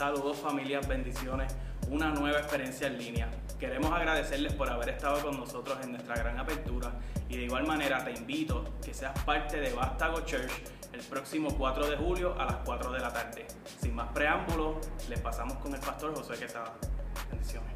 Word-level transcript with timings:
Saludos 0.00 0.38
familias, 0.38 0.88
bendiciones, 0.88 1.54
una 1.90 2.08
nueva 2.08 2.38
experiencia 2.38 2.86
en 2.86 2.96
línea. 2.96 3.30
Queremos 3.58 3.92
agradecerles 3.92 4.54
por 4.54 4.70
haber 4.70 4.88
estado 4.88 5.20
con 5.20 5.38
nosotros 5.38 5.78
en 5.82 5.92
nuestra 5.92 6.14
gran 6.14 6.38
apertura 6.38 6.98
y 7.28 7.36
de 7.36 7.42
igual 7.42 7.66
manera 7.66 8.02
te 8.02 8.12
invito 8.12 8.64
que 8.82 8.94
seas 8.94 9.12
parte 9.24 9.60
de 9.60 9.74
Vástago 9.74 10.22
Church 10.22 10.50
el 10.94 11.02
próximo 11.02 11.54
4 11.54 11.90
de 11.90 11.98
julio 11.98 12.34
a 12.40 12.46
las 12.46 12.56
4 12.64 12.92
de 12.92 12.98
la 12.98 13.12
tarde. 13.12 13.46
Sin 13.78 13.94
más 13.94 14.10
preámbulos, 14.14 14.88
les 15.10 15.20
pasamos 15.20 15.58
con 15.58 15.74
el 15.74 15.80
pastor 15.80 16.14
José 16.14 16.38
Quesada. 16.38 16.74
Bendiciones. 17.30 17.74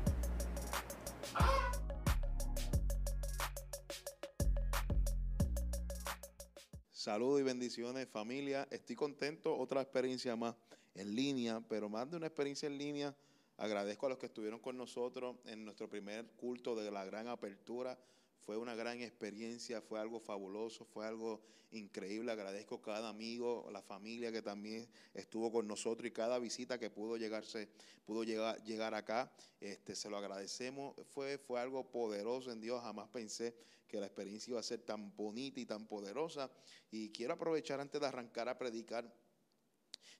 Saludos 6.90 7.40
y 7.40 7.42
bendiciones 7.42 8.08
familia. 8.08 8.66
Estoy 8.70 8.96
contento, 8.96 9.54
otra 9.54 9.82
experiencia 9.82 10.34
más 10.36 10.54
en 10.94 11.14
línea, 11.14 11.60
pero 11.68 11.88
más 11.88 12.10
de 12.10 12.16
una 12.16 12.26
experiencia 12.26 12.66
en 12.66 12.78
línea. 12.78 13.16
Agradezco 13.56 14.06
a 14.06 14.08
los 14.08 14.18
que 14.18 14.26
estuvieron 14.26 14.58
con 14.60 14.76
nosotros 14.76 15.36
en 15.46 15.64
nuestro 15.64 15.88
primer 15.88 16.26
culto 16.32 16.74
de 16.74 16.90
la 16.90 17.04
gran 17.04 17.28
apertura. 17.28 17.98
Fue 18.40 18.56
una 18.56 18.74
gran 18.74 19.00
experiencia, 19.00 19.80
fue 19.80 20.00
algo 20.00 20.20
fabuloso, 20.20 20.84
fue 20.84 21.06
algo 21.06 21.40
increíble. 21.70 22.32
Agradezco 22.32 22.76
a 22.76 22.82
cada 22.82 23.08
amigo, 23.08 23.68
la 23.72 23.80
familia 23.80 24.32
que 24.32 24.42
también 24.42 24.88
estuvo 25.14 25.50
con 25.50 25.66
nosotros 25.66 26.06
y 26.06 26.10
cada 26.10 26.38
visita 26.38 26.78
que 26.78 26.90
pudo 26.90 27.16
llegarse, 27.16 27.68
pudo 28.04 28.24
llegar, 28.24 28.62
llegar 28.64 28.94
acá. 28.94 29.32
Este, 29.60 29.94
se 29.94 30.10
lo 30.10 30.18
agradecemos. 30.18 30.94
Fue, 31.06 31.38
fue 31.38 31.60
algo 31.60 31.90
poderoso 31.90 32.50
en 32.50 32.60
Dios. 32.60 32.82
Jamás 32.82 33.08
pensé 33.08 33.54
que 33.88 34.00
la 34.00 34.06
experiencia 34.06 34.50
iba 34.50 34.60
a 34.60 34.64
ser 34.64 34.82
tan 34.82 35.14
bonita 35.16 35.60
y 35.60 35.66
tan 35.66 35.86
poderosa. 35.86 36.50
Y 36.90 37.10
quiero 37.10 37.34
aprovechar 37.34 37.80
antes 37.80 38.00
de 38.00 38.06
arrancar 38.06 38.48
a 38.48 38.58
predicar 38.58 39.10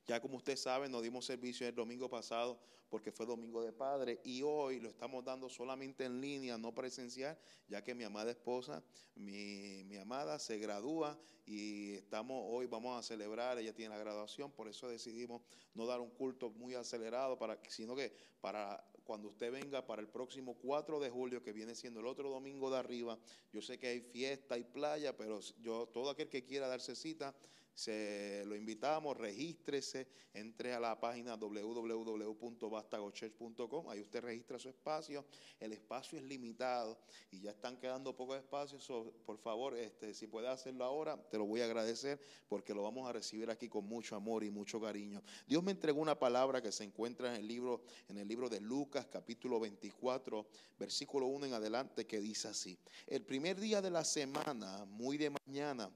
ya 0.07 0.21
como 0.21 0.37
usted 0.37 0.57
sabe, 0.57 0.89
nos 0.89 1.03
dimos 1.03 1.25
servicio 1.25 1.67
el 1.67 1.75
domingo 1.75 2.09
pasado 2.09 2.59
porque 2.89 3.11
fue 3.11 3.27
domingo 3.27 3.63
de 3.63 3.73
padre 3.73 4.21
y 4.23 4.43
hoy 4.43 4.79
lo 4.79 4.89
estamos 4.89 5.25
dando 5.25 5.49
solamente 5.49 6.05
en 6.05 6.21
línea, 6.21 6.57
no 6.59 6.73
presencial, 6.73 7.37
ya 7.67 7.83
que 7.83 7.95
mi 7.95 8.05
amada 8.05 8.31
esposa, 8.31 8.85
mi, 9.17 9.83
mi 9.85 9.97
amada 9.97 10.39
se 10.39 10.59
gradúa 10.59 11.19
y 11.47 11.95
estamos 11.95 12.45
hoy 12.49 12.67
vamos 12.67 12.99
a 12.99 13.03
celebrar, 13.03 13.59
ella 13.59 13.75
tiene 13.75 13.95
la 13.95 14.01
graduación, 14.01 14.53
por 14.53 14.69
eso 14.69 14.89
decidimos 14.89 15.43
no 15.75 15.87
dar 15.87 16.01
un 16.01 16.11
culto 16.11 16.51
muy 16.51 16.75
acelerado, 16.75 17.39
para, 17.39 17.59
sino 17.69 17.97
que 17.97 18.13
para 18.41 18.85
cuando 19.05 19.29
usted 19.29 19.53
venga 19.53 19.87
para 19.87 20.01
el 20.01 20.09
próximo 20.09 20.55
4 20.55 20.99
de 21.01 21.11
julio, 21.11 21.43
que 21.43 21.53
viene 21.53 21.75
siendo 21.75 22.01
el 22.01 22.07
otro 22.07 22.31
domingo 22.31 22.71
de 22.71 22.79
arriba, 22.79 23.19
yo 23.53 23.61
sé 23.61 23.79
que 23.79 23.89
hay 23.89 24.01
fiesta 24.01 24.57
y 24.57 24.65
playa, 24.65 25.17
pero 25.17 25.41
yo 25.61 25.87
todo 25.89 26.11
aquel 26.11 26.29
que 26.29 26.45
quiera 26.45 26.69
darse 26.69 26.95
cita, 26.97 27.35
se 27.75 28.45
lo 28.47 28.55
invitamos, 28.55 29.17
regístrese, 29.17 30.07
entre 30.33 30.73
a 30.73 30.81
la 30.81 30.99
página 30.99 31.37
www.bastagochurch.com, 31.37 33.91
ahí 33.91 34.01
usted 34.01 34.23
registra 34.23 34.59
su 34.59 34.69
espacio, 34.69 35.25
el 35.61 35.73
espacio 35.73 36.19
es 36.19 36.25
limitado 36.25 36.99
y 37.31 37.41
ya 37.41 37.51
están 37.51 37.77
quedando 37.77 38.17
pocos 38.17 38.39
espacios, 38.39 38.91
por 39.25 39.39
favor, 39.39 39.77
este, 39.77 40.15
si 40.15 40.27
puede 40.27 40.49
hacerlo 40.49 40.85
ahora, 40.85 41.17
te 41.31 41.39
lo 41.39 41.47
voy 41.47 41.61
a 41.61 41.65
agradecer 41.65 42.21
porque 42.49 42.75
lo 42.75 42.83
vamos 42.83 43.09
a 43.09 43.13
recibir 43.13 43.51
aquí 43.51 43.69
con 43.69 43.87
mucho 43.87 44.17
amor 44.17 44.43
y 44.45 44.51
mucho 44.51 44.81
cariño. 44.81 45.23
Dios 45.47 45.63
me 45.63 45.73
entregó 45.73 46.01
una 46.01 46.19
palabra 46.19 46.63
que 46.63 46.73
se 46.73 46.85
encuentra 46.85 47.35
en 47.35 47.41
el 47.41 47.47
libro, 47.47 47.83
en 48.09 48.17
el 48.19 48.29
libro 48.29 48.49
de 48.49 48.61
Lucas, 48.61 49.07
capítulo 49.11 49.61
24, 49.61 50.47
versículo 50.79 51.27
1 51.27 51.47
en 51.47 51.55
adelante, 51.55 52.07
que 52.07 52.21
dice 52.21 52.49
así, 52.49 52.79
el 53.07 53.23
primer 53.23 53.61
día 53.61 53.83
de 53.83 53.91
la 53.91 54.05
semana, 54.05 54.85
muy 54.85 55.17
de 55.17 55.31
mañana, 55.31 55.91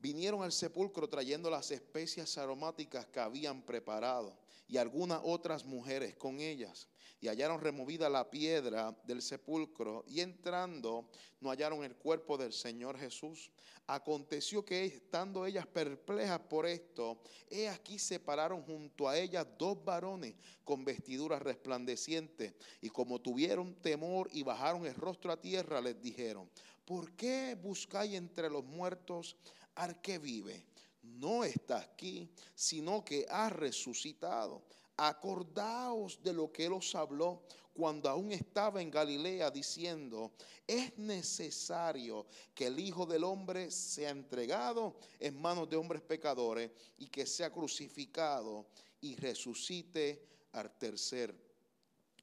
vinieron 0.00 0.42
al 0.42 0.52
sepulcro 0.52 1.08
trayendo 1.08 1.50
las 1.50 1.70
especias 1.70 2.38
aromáticas 2.38 3.06
que 3.06 3.20
habían 3.20 3.62
preparado 3.62 4.36
y 4.68 4.76
algunas 4.76 5.20
otras 5.24 5.64
mujeres 5.64 6.14
con 6.14 6.40
ellas. 6.40 6.88
Y 7.20 7.26
hallaron 7.26 7.60
removida 7.60 8.08
la 8.08 8.30
piedra 8.30 8.96
del 9.04 9.22
sepulcro 9.22 10.04
y 10.06 10.20
entrando 10.20 11.08
no 11.40 11.50
hallaron 11.50 11.82
el 11.82 11.96
cuerpo 11.96 12.38
del 12.38 12.52
Señor 12.52 12.96
Jesús. 12.96 13.50
Aconteció 13.88 14.64
que 14.64 14.84
estando 14.84 15.44
ellas 15.44 15.66
perplejas 15.66 16.38
por 16.40 16.66
esto, 16.66 17.20
he 17.50 17.68
aquí 17.68 17.98
se 17.98 18.20
pararon 18.20 18.62
junto 18.62 19.08
a 19.08 19.18
ellas 19.18 19.48
dos 19.58 19.82
varones 19.84 20.34
con 20.62 20.84
vestiduras 20.84 21.42
resplandecientes 21.42 22.54
y 22.82 22.90
como 22.90 23.20
tuvieron 23.20 23.74
temor 23.76 24.28
y 24.32 24.44
bajaron 24.44 24.86
el 24.86 24.94
rostro 24.94 25.32
a 25.32 25.40
tierra, 25.40 25.80
les 25.80 26.00
dijeron, 26.00 26.48
¿por 26.84 27.10
qué 27.12 27.56
buscáis 27.60 28.14
entre 28.14 28.48
los 28.48 28.62
muertos 28.62 29.36
que 30.00 30.18
vive? 30.18 30.64
No 31.02 31.44
está 31.44 31.78
aquí, 31.78 32.28
sino 32.54 33.04
que 33.04 33.26
ha 33.28 33.48
resucitado. 33.48 34.62
Acordaos 34.96 36.20
de 36.22 36.32
lo 36.32 36.50
que 36.52 36.66
Él 36.66 36.72
os 36.72 36.94
habló 36.94 37.42
cuando 37.72 38.08
aún 38.08 38.32
estaba 38.32 38.82
en 38.82 38.90
Galilea 38.90 39.52
diciendo, 39.52 40.32
es 40.66 40.98
necesario 40.98 42.26
que 42.52 42.66
el 42.66 42.80
Hijo 42.80 43.06
del 43.06 43.22
Hombre 43.22 43.70
sea 43.70 44.10
entregado 44.10 44.98
en 45.20 45.40
manos 45.40 45.70
de 45.70 45.76
hombres 45.76 46.02
pecadores 46.02 46.72
y 46.98 47.06
que 47.06 47.24
sea 47.24 47.52
crucificado 47.52 48.66
y 49.00 49.14
resucite 49.14 50.26
al 50.52 50.76
tercer 50.76 51.32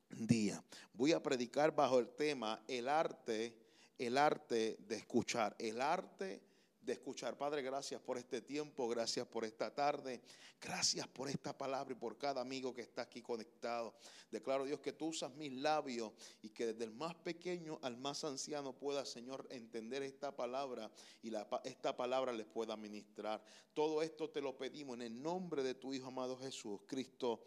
día. 0.09 0.61
Voy 0.93 1.13
a 1.13 1.23
predicar 1.23 1.73
bajo 1.73 1.99
el 1.99 2.09
tema 2.09 2.61
el 2.67 2.89
arte, 2.89 3.55
el 3.97 4.17
arte 4.17 4.75
de 4.79 4.97
escuchar, 4.97 5.55
el 5.57 5.81
arte 5.81 6.41
de 6.85 6.93
escuchar. 6.93 7.35
Padre, 7.37 7.63
gracias 7.63 7.99
por 7.99 8.17
este 8.17 8.41
tiempo, 8.41 8.87
gracias 8.87 9.25
por 9.27 9.43
esta 9.43 9.73
tarde, 9.73 10.21
gracias 10.61 11.07
por 11.07 11.27
esta 11.27 11.57
palabra 11.57 11.93
y 11.93 11.97
por 11.97 12.17
cada 12.17 12.41
amigo 12.41 12.73
que 12.73 12.81
está 12.81 13.01
aquí 13.01 13.21
conectado. 13.21 13.95
Declaro, 14.29 14.65
Dios, 14.65 14.79
que 14.79 14.93
tú 14.93 15.07
usas 15.07 15.33
mis 15.33 15.51
labios 15.53 16.11
y 16.43 16.49
que 16.49 16.67
desde 16.67 16.83
el 16.83 16.91
más 16.91 17.15
pequeño 17.15 17.79
al 17.81 17.97
más 17.97 18.23
anciano 18.23 18.73
pueda, 18.73 19.03
Señor, 19.03 19.47
entender 19.49 20.03
esta 20.03 20.35
palabra 20.35 20.91
y 21.23 21.31
la, 21.31 21.47
esta 21.63 21.97
palabra 21.97 22.31
les 22.31 22.45
pueda 22.45 22.77
ministrar. 22.77 23.43
Todo 23.73 24.03
esto 24.03 24.29
te 24.29 24.41
lo 24.41 24.55
pedimos 24.55 24.95
en 24.95 25.01
el 25.01 25.21
nombre 25.21 25.63
de 25.63 25.73
tu 25.73 25.93
Hijo 25.93 26.07
amado 26.07 26.37
Jesús, 26.37 26.81
Cristo. 26.85 27.45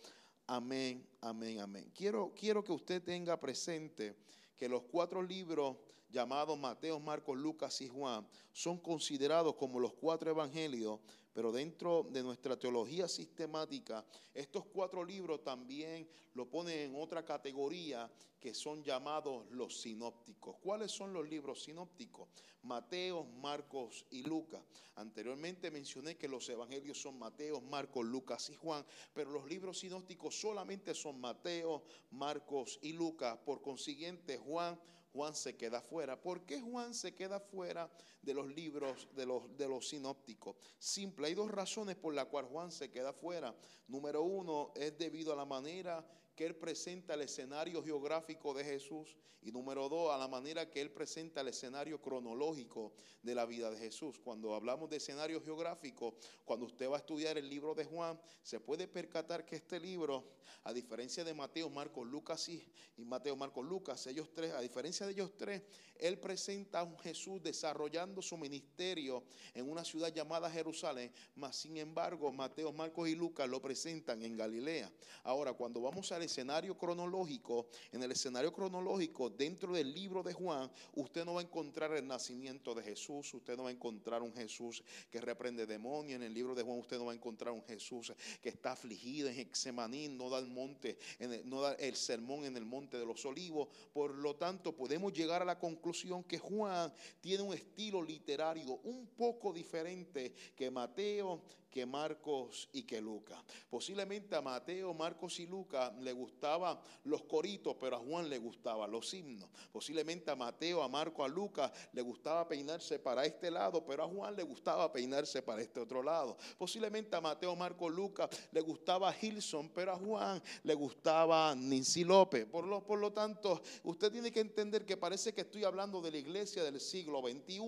Amén, 0.48 1.06
amén, 1.20 1.60
amén. 1.60 1.92
Quiero, 1.94 2.32
quiero 2.34 2.64
que 2.64 2.72
usted 2.72 3.02
tenga 3.02 3.38
presente 3.38 4.16
que 4.56 4.68
los 4.68 4.82
cuatro 4.82 5.22
libros 5.22 5.76
llamados 6.10 6.58
Mateo, 6.58 6.98
Marcos, 7.00 7.36
Lucas 7.36 7.80
y 7.80 7.88
Juan 7.88 8.26
son 8.52 8.78
considerados 8.78 9.54
como 9.54 9.78
los 9.78 9.94
cuatro 9.94 10.30
evangelios, 10.30 11.00
pero 11.32 11.52
dentro 11.52 12.08
de 12.10 12.22
nuestra 12.22 12.58
teología 12.58 13.06
sistemática, 13.06 14.04
estos 14.34 14.64
cuatro 14.66 15.04
libros 15.04 15.44
también 15.44 16.08
lo 16.34 16.48
ponen 16.48 16.90
en 16.90 16.96
otra 17.00 17.24
categoría 17.24 18.10
que 18.40 18.54
son 18.54 18.82
llamados 18.82 19.46
los 19.50 19.80
sinópticos. 19.80 20.56
¿Cuáles 20.60 20.90
son 20.90 21.12
los 21.12 21.28
libros 21.28 21.62
sinópticos? 21.64 22.28
Mateo, 22.62 23.24
Marcos 23.24 24.04
y 24.10 24.22
Lucas. 24.22 24.62
Anteriormente 24.96 25.70
mencioné 25.70 26.16
que 26.16 26.28
los 26.28 26.48
evangelios 26.48 27.00
son 27.00 27.18
Mateo, 27.18 27.60
Marcos, 27.60 28.06
Lucas 28.06 28.50
y 28.50 28.54
Juan, 28.54 28.84
pero 29.12 29.30
los 29.30 29.46
libros 29.48 29.78
sinópticos 29.78 30.40
solamente 30.40 30.94
son 30.94 31.20
Mateo, 31.20 31.84
Marcos 32.10 32.78
y 32.82 32.92
Lucas. 32.92 33.38
Por 33.44 33.62
consiguiente, 33.62 34.38
Juan 34.38 34.78
Juan 35.12 35.34
se 35.34 35.56
queda 35.56 35.80
fuera. 35.80 36.20
¿Por 36.20 36.44
qué 36.44 36.60
Juan 36.60 36.94
se 36.94 37.14
queda 37.14 37.40
fuera 37.40 37.90
de 38.22 38.34
los 38.34 38.46
libros 38.48 39.08
de 39.14 39.26
los, 39.26 39.56
de 39.56 39.68
los 39.68 39.88
sinópticos? 39.88 40.56
Simple, 40.78 41.28
hay 41.28 41.34
dos 41.34 41.50
razones 41.50 41.96
por 41.96 42.14
las 42.14 42.26
cuales 42.26 42.50
Juan 42.50 42.70
se 42.70 42.90
queda 42.90 43.12
fuera. 43.12 43.54
Número 43.86 44.22
uno 44.22 44.72
es 44.74 44.96
debido 44.98 45.32
a 45.32 45.36
la 45.36 45.44
manera 45.44 46.04
que 46.38 46.46
él 46.46 46.54
presenta 46.54 47.14
el 47.14 47.22
escenario 47.22 47.82
geográfico 47.82 48.54
de 48.54 48.62
Jesús 48.62 49.16
y 49.42 49.50
número 49.50 49.88
dos, 49.88 50.14
a 50.14 50.18
la 50.18 50.28
manera 50.28 50.70
que 50.70 50.80
él 50.80 50.92
presenta 50.92 51.40
el 51.40 51.48
escenario 51.48 52.00
cronológico 52.00 52.92
de 53.24 53.34
la 53.34 53.44
vida 53.44 53.72
de 53.72 53.76
Jesús. 53.76 54.20
Cuando 54.20 54.54
hablamos 54.54 54.88
de 54.88 54.98
escenario 54.98 55.42
geográfico, 55.42 56.14
cuando 56.44 56.66
usted 56.66 56.88
va 56.88 56.94
a 56.94 56.98
estudiar 57.00 57.38
el 57.38 57.48
libro 57.48 57.74
de 57.74 57.84
Juan, 57.84 58.20
se 58.42 58.60
puede 58.60 58.86
percatar 58.86 59.44
que 59.44 59.56
este 59.56 59.80
libro, 59.80 60.30
a 60.62 60.72
diferencia 60.72 61.24
de 61.24 61.34
Mateo, 61.34 61.70
Marcos, 61.70 62.06
Lucas 62.06 62.48
y, 62.48 62.64
y 62.96 63.04
Mateo, 63.04 63.34
Marcos, 63.34 63.64
Lucas, 63.66 64.06
ellos 64.06 64.32
tres, 64.32 64.52
a 64.52 64.60
diferencia 64.60 65.06
de 65.06 65.12
ellos 65.14 65.36
tres, 65.36 65.62
él 65.96 66.20
presenta 66.20 66.80
a 66.80 66.84
un 66.84 66.96
Jesús 67.00 67.42
desarrollando 67.42 68.22
su 68.22 68.36
ministerio 68.36 69.24
en 69.54 69.68
una 69.68 69.84
ciudad 69.84 70.14
llamada 70.14 70.48
Jerusalén, 70.48 71.12
mas 71.34 71.56
sin 71.56 71.76
embargo 71.78 72.32
Mateo, 72.32 72.72
Marcos 72.72 73.08
y 73.08 73.16
Lucas 73.16 73.48
lo 73.48 73.60
presentan 73.60 74.22
en 74.22 74.36
Galilea. 74.36 74.92
Ahora, 75.24 75.52
cuando 75.52 75.80
vamos 75.80 76.12
al 76.12 76.27
escenario 76.28 76.76
cronológico, 76.76 77.66
en 77.90 78.02
el 78.02 78.12
escenario 78.12 78.52
cronológico, 78.52 79.30
dentro 79.30 79.72
del 79.72 79.92
libro 79.92 80.22
de 80.22 80.34
Juan, 80.34 80.70
usted 80.94 81.24
no 81.24 81.34
va 81.34 81.40
a 81.40 81.44
encontrar 81.44 81.92
el 81.94 82.06
nacimiento 82.06 82.74
de 82.74 82.82
Jesús, 82.82 83.32
usted 83.32 83.56
no 83.56 83.64
va 83.64 83.70
a 83.70 83.72
encontrar 83.72 84.22
un 84.22 84.32
Jesús 84.34 84.84
que 85.10 85.20
reprende 85.20 85.66
demonios, 85.66 86.16
en 86.16 86.22
el 86.22 86.34
libro 86.34 86.54
de 86.54 86.62
Juan 86.62 86.78
usted 86.78 86.98
no 86.98 87.06
va 87.06 87.12
a 87.12 87.14
encontrar 87.14 87.52
un 87.52 87.62
Jesús 87.64 88.12
que 88.40 88.50
está 88.50 88.72
afligido 88.72 89.28
en 89.28 89.38
Hexemaní, 89.38 90.08
no 90.08 90.28
da 90.28 90.38
el 90.38 90.46
monte, 90.46 90.98
no 91.44 91.62
da 91.62 91.72
el 91.74 91.96
sermón 91.96 92.44
en 92.44 92.56
el 92.56 92.64
monte 92.64 92.98
de 92.98 93.06
los 93.06 93.24
olivos, 93.24 93.68
por 93.92 94.14
lo 94.14 94.36
tanto 94.36 94.76
podemos 94.76 95.12
llegar 95.12 95.42
a 95.42 95.46
la 95.46 95.58
conclusión 95.58 96.24
que 96.24 96.38
Juan 96.38 96.92
tiene 97.20 97.42
un 97.42 97.54
estilo 97.54 98.02
literario 98.02 98.80
un 98.84 99.06
poco 99.16 99.52
diferente 99.52 100.32
que 100.54 100.70
Mateo, 100.70 101.42
que 101.70 101.86
Marcos 101.86 102.68
y 102.72 102.82
que 102.82 103.00
Lucas. 103.00 103.38
Posiblemente 103.68 104.36
a 104.36 104.40
Mateo, 104.40 104.94
Marcos 104.94 105.38
y 105.40 105.46
Lucas 105.46 105.92
le 106.00 106.12
gustaban 106.12 106.78
los 107.04 107.24
coritos, 107.24 107.76
pero 107.78 107.96
a 107.96 108.00
Juan 108.00 108.28
le 108.28 108.38
gustaban 108.38 108.90
los 108.90 109.12
himnos. 109.14 109.48
Posiblemente 109.72 110.30
a 110.30 110.36
Mateo, 110.36 110.82
a 110.82 110.88
Marcos, 110.88 111.24
a 111.24 111.28
Lucas 111.28 111.70
le 111.92 112.02
gustaba 112.02 112.46
peinarse 112.48 112.98
para 112.98 113.24
este 113.24 113.50
lado, 113.50 113.84
pero 113.84 114.04
a 114.04 114.08
Juan 114.08 114.34
le 114.36 114.42
gustaba 114.42 114.92
peinarse 114.92 115.42
para 115.42 115.62
este 115.62 115.80
otro 115.80 116.02
lado. 116.02 116.36
Posiblemente 116.56 117.16
a 117.16 117.20
Mateo, 117.20 117.54
Marcos, 117.56 117.92
Lucas 117.92 118.30
le 118.52 118.60
gustaba 118.60 119.12
Gilson, 119.12 119.70
pero 119.70 119.92
a 119.92 119.96
Juan 119.96 120.42
le 120.62 120.74
gustaba 120.74 121.54
Nancy 121.54 122.04
López. 122.04 122.46
Por 122.46 122.64
lo, 122.64 122.84
por 122.84 122.98
lo 122.98 123.12
tanto, 123.12 123.62
usted 123.84 124.10
tiene 124.10 124.32
que 124.32 124.40
entender 124.40 124.84
que 124.84 124.96
parece 124.96 125.32
que 125.32 125.42
estoy 125.42 125.64
hablando 125.64 126.00
de 126.00 126.10
la 126.10 126.18
iglesia 126.18 126.64
del 126.64 126.80
siglo 126.80 127.22
XXI, 127.22 127.60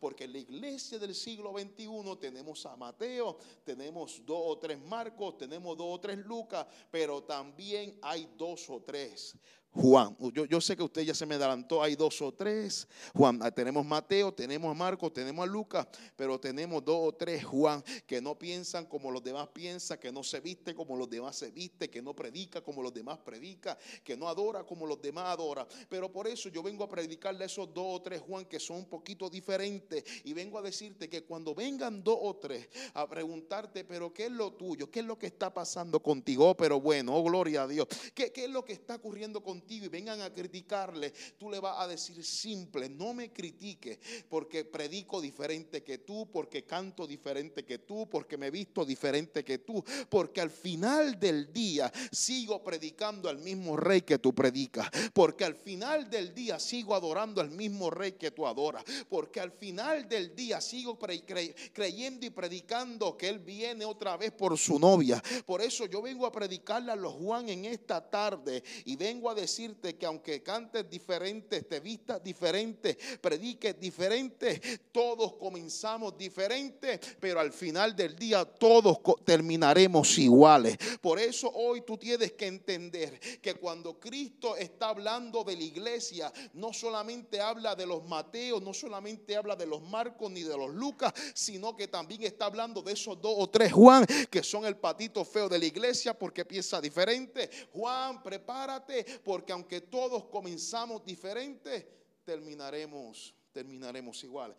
porque 0.00 0.24
en 0.24 0.32
la 0.32 0.38
iglesia 0.38 0.98
del 0.98 1.14
siglo 1.14 1.52
XXI 1.52 1.88
tenemos 2.20 2.64
a 2.66 2.76
Mateo, 2.76 3.37
tenemos 3.64 4.24
dos 4.24 4.40
o 4.44 4.58
tres 4.58 4.78
Marcos, 4.80 5.38
tenemos 5.38 5.76
dos 5.76 5.86
o 5.90 6.00
tres 6.00 6.18
Lucas, 6.18 6.66
pero 6.90 7.22
también 7.22 7.98
hay 8.02 8.28
dos 8.36 8.68
o 8.70 8.80
tres 8.80 9.36
Juan. 9.80 10.16
Yo, 10.32 10.44
yo, 10.44 10.60
sé 10.60 10.76
que 10.76 10.82
usted 10.82 11.02
ya 11.02 11.14
se 11.14 11.24
me 11.24 11.36
adelantó, 11.36 11.80
hay 11.80 11.94
dos 11.94 12.20
o 12.20 12.32
tres. 12.32 12.88
Juan, 13.14 13.38
ah, 13.40 13.50
tenemos 13.52 13.86
Mateo, 13.86 14.34
tenemos 14.34 14.68
a 14.68 14.74
Marcos, 14.74 15.12
tenemos 15.12 15.44
a 15.44 15.46
Lucas, 15.46 15.86
pero 16.16 16.36
tenemos 16.40 16.84
dos 16.84 16.98
o 17.00 17.12
tres 17.12 17.44
Juan 17.44 17.84
que 18.04 18.20
no 18.20 18.36
piensan 18.36 18.86
como 18.86 19.12
los 19.12 19.22
demás 19.22 19.46
piensan, 19.52 19.98
que 19.98 20.10
no 20.10 20.24
se 20.24 20.40
viste 20.40 20.74
como 20.74 20.96
los 20.96 21.08
demás 21.08 21.36
se 21.36 21.52
viste, 21.52 21.88
que 21.88 22.02
no 22.02 22.12
predica 22.12 22.60
como 22.60 22.82
los 22.82 22.92
demás 22.92 23.18
predica, 23.18 23.78
que 24.02 24.16
no 24.16 24.26
adora 24.26 24.64
como 24.64 24.84
los 24.84 25.00
demás 25.00 25.26
adora. 25.26 25.64
Pero 25.88 26.10
por 26.10 26.26
eso 26.26 26.48
yo 26.48 26.60
vengo 26.60 26.82
a 26.82 26.88
predicarle 26.88 27.44
a 27.44 27.46
esos 27.46 27.72
dos 27.72 27.86
o 27.88 28.02
tres 28.02 28.20
Juan 28.20 28.46
que 28.46 28.58
son 28.58 28.78
un 28.78 28.86
poquito 28.86 29.30
diferentes 29.30 30.02
y 30.24 30.32
vengo 30.32 30.58
a 30.58 30.62
decirte 30.62 31.08
que 31.08 31.22
cuando 31.22 31.54
vengan 31.54 32.02
dos 32.02 32.18
o 32.20 32.34
tres 32.34 32.68
a 32.94 33.08
preguntarte, 33.08 33.84
pero 33.84 34.12
¿qué 34.12 34.26
es 34.26 34.32
lo 34.32 34.54
tuyo? 34.54 34.90
¿Qué 34.90 34.98
es 35.00 35.06
lo 35.06 35.16
que 35.16 35.26
está 35.26 35.54
pasando 35.54 36.02
contigo? 36.02 36.50
Oh, 36.50 36.56
pero 36.56 36.80
bueno, 36.80 37.14
oh 37.14 37.22
gloria 37.22 37.62
a 37.62 37.68
Dios. 37.68 37.86
¿Qué, 38.12 38.32
qué 38.32 38.46
es 38.46 38.50
lo 38.50 38.64
que 38.64 38.72
está 38.72 38.96
ocurriendo 38.96 39.40
contigo? 39.40 39.67
Y 39.76 39.88
vengan 39.88 40.20
a 40.22 40.32
criticarle, 40.32 41.12
tú 41.38 41.50
le 41.50 41.60
vas 41.60 41.80
a 41.80 41.86
decir 41.86 42.24
simple, 42.24 42.88
no 42.88 43.12
me 43.12 43.32
critique 43.32 43.98
porque 44.28 44.64
predico 44.64 45.20
diferente 45.20 45.82
que 45.82 45.98
tú, 45.98 46.30
porque 46.30 46.64
canto 46.64 47.06
diferente 47.06 47.64
que 47.64 47.78
tú, 47.78 48.08
porque 48.08 48.36
me 48.36 48.50
visto 48.50 48.84
diferente 48.84 49.44
que 49.44 49.58
tú, 49.58 49.84
porque 50.08 50.40
al 50.40 50.50
final 50.50 51.18
del 51.18 51.52
día 51.52 51.92
sigo 52.10 52.62
predicando 52.62 53.28
al 53.28 53.38
mismo 53.38 53.76
rey 53.76 54.02
que 54.02 54.18
tú 54.18 54.34
predicas, 54.34 54.88
porque 55.12 55.44
al 55.44 55.54
final 55.54 56.08
del 56.08 56.34
día 56.34 56.58
sigo 56.58 56.94
adorando 56.94 57.40
al 57.40 57.50
mismo 57.50 57.90
rey 57.90 58.12
que 58.12 58.30
tú 58.30 58.46
adoras, 58.46 58.84
porque 59.08 59.40
al 59.40 59.52
final 59.52 60.08
del 60.08 60.34
día 60.34 60.60
sigo 60.60 60.98
creyendo 60.98 62.26
y 62.26 62.30
predicando 62.30 63.16
que 63.16 63.28
él 63.28 63.38
viene 63.38 63.84
otra 63.84 64.16
vez 64.16 64.32
por 64.32 64.56
su 64.56 64.78
novia. 64.78 65.22
Por 65.44 65.60
eso 65.60 65.86
yo 65.86 66.02
vengo 66.02 66.26
a 66.26 66.32
predicarle 66.32 66.92
a 66.92 66.96
los 66.96 67.14
Juan 67.14 67.48
en 67.48 67.64
esta 67.64 68.08
tarde 68.08 68.62
y 68.84 68.96
vengo 68.96 69.30
a 69.30 69.34
decir 69.34 69.47
decirte 69.48 69.96
que 69.96 70.04
aunque 70.04 70.42
cantes 70.42 70.88
diferente, 70.90 71.62
te 71.62 71.80
vistas 71.80 72.22
diferente, 72.22 72.98
prediques 73.18 73.80
diferente, 73.80 74.60
todos 74.92 75.34
comenzamos 75.34 76.18
diferente, 76.18 77.00
pero 77.18 77.40
al 77.40 77.50
final 77.50 77.96
del 77.96 78.14
día 78.14 78.44
todos 78.44 78.98
terminaremos 79.24 80.18
iguales. 80.18 80.76
Por 81.00 81.18
eso 81.18 81.50
hoy 81.54 81.80
tú 81.80 81.96
tienes 81.96 82.32
que 82.32 82.46
entender 82.46 83.18
que 83.40 83.54
cuando 83.54 83.98
Cristo 83.98 84.54
está 84.54 84.90
hablando 84.90 85.42
de 85.44 85.56
la 85.56 85.62
iglesia, 85.64 86.30
no 86.52 86.74
solamente 86.74 87.40
habla 87.40 87.74
de 87.74 87.86
los 87.86 88.04
Mateos, 88.04 88.62
no 88.62 88.74
solamente 88.74 89.34
habla 89.34 89.56
de 89.56 89.64
los 89.64 89.80
Marcos 89.80 90.30
ni 90.30 90.42
de 90.42 90.56
los 90.58 90.74
Lucas, 90.74 91.14
sino 91.32 91.74
que 91.74 91.88
también 91.88 92.22
está 92.24 92.44
hablando 92.44 92.82
de 92.82 92.92
esos 92.92 93.18
dos 93.20 93.34
o 93.38 93.48
tres 93.48 93.72
Juan, 93.72 94.04
que 94.30 94.42
son 94.42 94.66
el 94.66 94.76
patito 94.76 95.24
feo 95.24 95.48
de 95.48 95.58
la 95.58 95.64
iglesia 95.64 96.12
porque 96.12 96.44
piensa 96.44 96.82
diferente. 96.82 97.48
Juan, 97.72 98.22
prepárate 98.22 99.06
porque 99.24 99.37
que 99.44 99.52
aunque 99.52 99.80
todos 99.80 100.24
comenzamos 100.24 101.04
diferentes, 101.04 101.86
terminaremos, 102.24 103.34
terminaremos 103.52 104.22
iguales. 104.24 104.56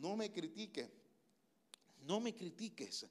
no 0.00 0.16
me 0.16 0.30
critiques, 0.30 0.88
no 2.00 2.20
me 2.20 2.34
critiques, 2.34 3.06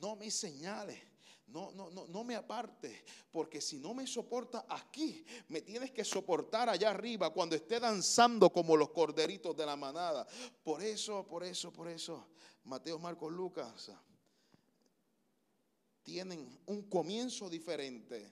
no 0.00 0.16
me 0.16 0.30
señales. 0.30 1.00
No, 1.46 1.70
no, 1.72 1.90
no, 1.90 2.06
no 2.06 2.24
me 2.24 2.34
aparte, 2.34 3.04
porque 3.30 3.60
si 3.60 3.78
no 3.78 3.92
me 3.92 4.06
soporta 4.06 4.64
aquí, 4.70 5.22
me 5.48 5.60
tienes 5.60 5.90
que 5.90 6.02
soportar 6.02 6.70
allá 6.70 6.88
arriba 6.88 7.30
cuando 7.30 7.54
esté 7.54 7.78
danzando 7.78 8.48
como 8.50 8.74
los 8.74 8.88
corderitos 8.88 9.54
de 9.54 9.66
la 9.66 9.76
manada. 9.76 10.26
Por 10.62 10.82
eso, 10.82 11.26
por 11.26 11.44
eso, 11.44 11.70
por 11.70 11.88
eso, 11.88 12.26
Mateo, 12.64 12.98
Marcos, 12.98 13.30
Lucas 13.30 13.92
tienen 16.02 16.58
un 16.66 16.82
comienzo 16.88 17.48
diferente, 17.48 18.30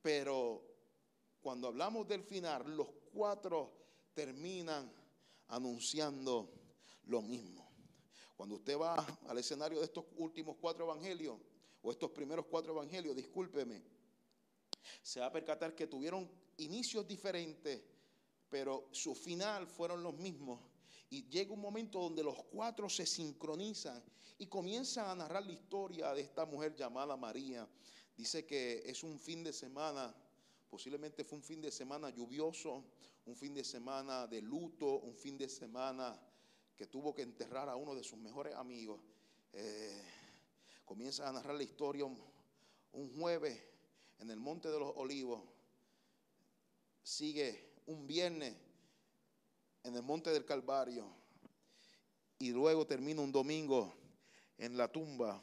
pero 0.00 0.75
cuando 1.46 1.68
hablamos 1.68 2.08
del 2.08 2.24
final, 2.24 2.76
los 2.76 2.88
cuatro 3.12 3.70
terminan 4.12 4.92
anunciando 5.46 6.52
lo 7.04 7.22
mismo. 7.22 7.70
Cuando 8.34 8.56
usted 8.56 8.76
va 8.76 8.96
al 9.28 9.38
escenario 9.38 9.78
de 9.78 9.84
estos 9.84 10.06
últimos 10.16 10.56
cuatro 10.60 10.86
evangelios, 10.86 11.38
o 11.82 11.92
estos 11.92 12.10
primeros 12.10 12.46
cuatro 12.46 12.72
evangelios, 12.72 13.14
discúlpeme, 13.14 13.80
se 15.00 15.20
va 15.20 15.26
a 15.26 15.32
percatar 15.32 15.72
que 15.72 15.86
tuvieron 15.86 16.28
inicios 16.56 17.06
diferentes, 17.06 17.80
pero 18.50 18.88
su 18.90 19.14
final 19.14 19.68
fueron 19.68 20.02
los 20.02 20.16
mismos. 20.16 20.60
Y 21.10 21.28
llega 21.28 21.52
un 21.52 21.60
momento 21.60 22.00
donde 22.00 22.24
los 22.24 22.42
cuatro 22.50 22.88
se 22.88 23.06
sincronizan 23.06 24.02
y 24.36 24.48
comienzan 24.48 25.10
a 25.10 25.14
narrar 25.14 25.46
la 25.46 25.52
historia 25.52 26.12
de 26.12 26.22
esta 26.22 26.44
mujer 26.44 26.74
llamada 26.74 27.16
María. 27.16 27.68
Dice 28.16 28.44
que 28.44 28.82
es 28.84 29.04
un 29.04 29.20
fin 29.20 29.44
de 29.44 29.52
semana 29.52 30.12
Posiblemente 30.68 31.24
fue 31.24 31.38
un 31.38 31.44
fin 31.44 31.60
de 31.60 31.70
semana 31.70 32.10
lluvioso, 32.10 32.84
un 33.26 33.36
fin 33.36 33.54
de 33.54 33.64
semana 33.64 34.26
de 34.26 34.42
luto, 34.42 34.98
un 34.98 35.14
fin 35.14 35.38
de 35.38 35.48
semana 35.48 36.18
que 36.76 36.86
tuvo 36.86 37.14
que 37.14 37.22
enterrar 37.22 37.68
a 37.68 37.76
uno 37.76 37.94
de 37.94 38.04
sus 38.04 38.18
mejores 38.18 38.54
amigos. 38.54 39.00
Eh, 39.52 40.02
comienza 40.84 41.28
a 41.28 41.32
narrar 41.32 41.54
la 41.54 41.62
historia 41.62 42.04
un, 42.04 42.18
jueves 43.18 43.58
en 44.18 44.30
el 44.30 44.38
Monte 44.38 44.70
de 44.70 44.78
los 44.78 44.92
Olivos. 44.96 45.42
Sigue 47.02 47.74
un 47.86 48.06
viernes 48.06 48.54
en 49.82 49.94
el 49.94 50.02
Monte 50.02 50.30
del 50.30 50.44
Calvario. 50.44 51.06
Y 52.38 52.50
luego 52.50 52.86
termina 52.86 53.22
un 53.22 53.32
domingo 53.32 53.94
en 54.58 54.76
la 54.76 54.90
tumba 54.92 55.42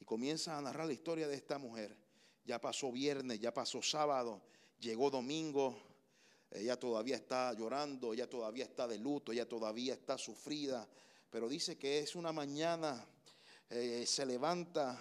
y 0.00 0.04
comienza 0.04 0.56
a 0.56 0.62
narrar 0.62 0.86
la 0.86 0.92
historia 0.92 1.28
de 1.28 1.34
esta 1.34 1.58
mujer 1.58 2.03
ya 2.44 2.60
pasó 2.60 2.92
viernes, 2.92 3.40
ya 3.40 3.52
pasó 3.52 3.82
sábado, 3.82 4.42
llegó 4.78 5.10
domingo, 5.10 5.76
ella 6.50 6.78
todavía 6.78 7.16
está 7.16 7.52
llorando, 7.52 8.12
ella 8.12 8.28
todavía 8.28 8.64
está 8.64 8.86
de 8.86 8.98
luto, 8.98 9.32
ella 9.32 9.48
todavía 9.48 9.94
está 9.94 10.18
sufrida, 10.18 10.86
pero 11.30 11.48
dice 11.48 11.76
que 11.76 11.98
es 11.98 12.14
una 12.14 12.32
mañana, 12.32 13.04
eh, 13.70 14.04
se 14.06 14.24
levanta, 14.24 14.96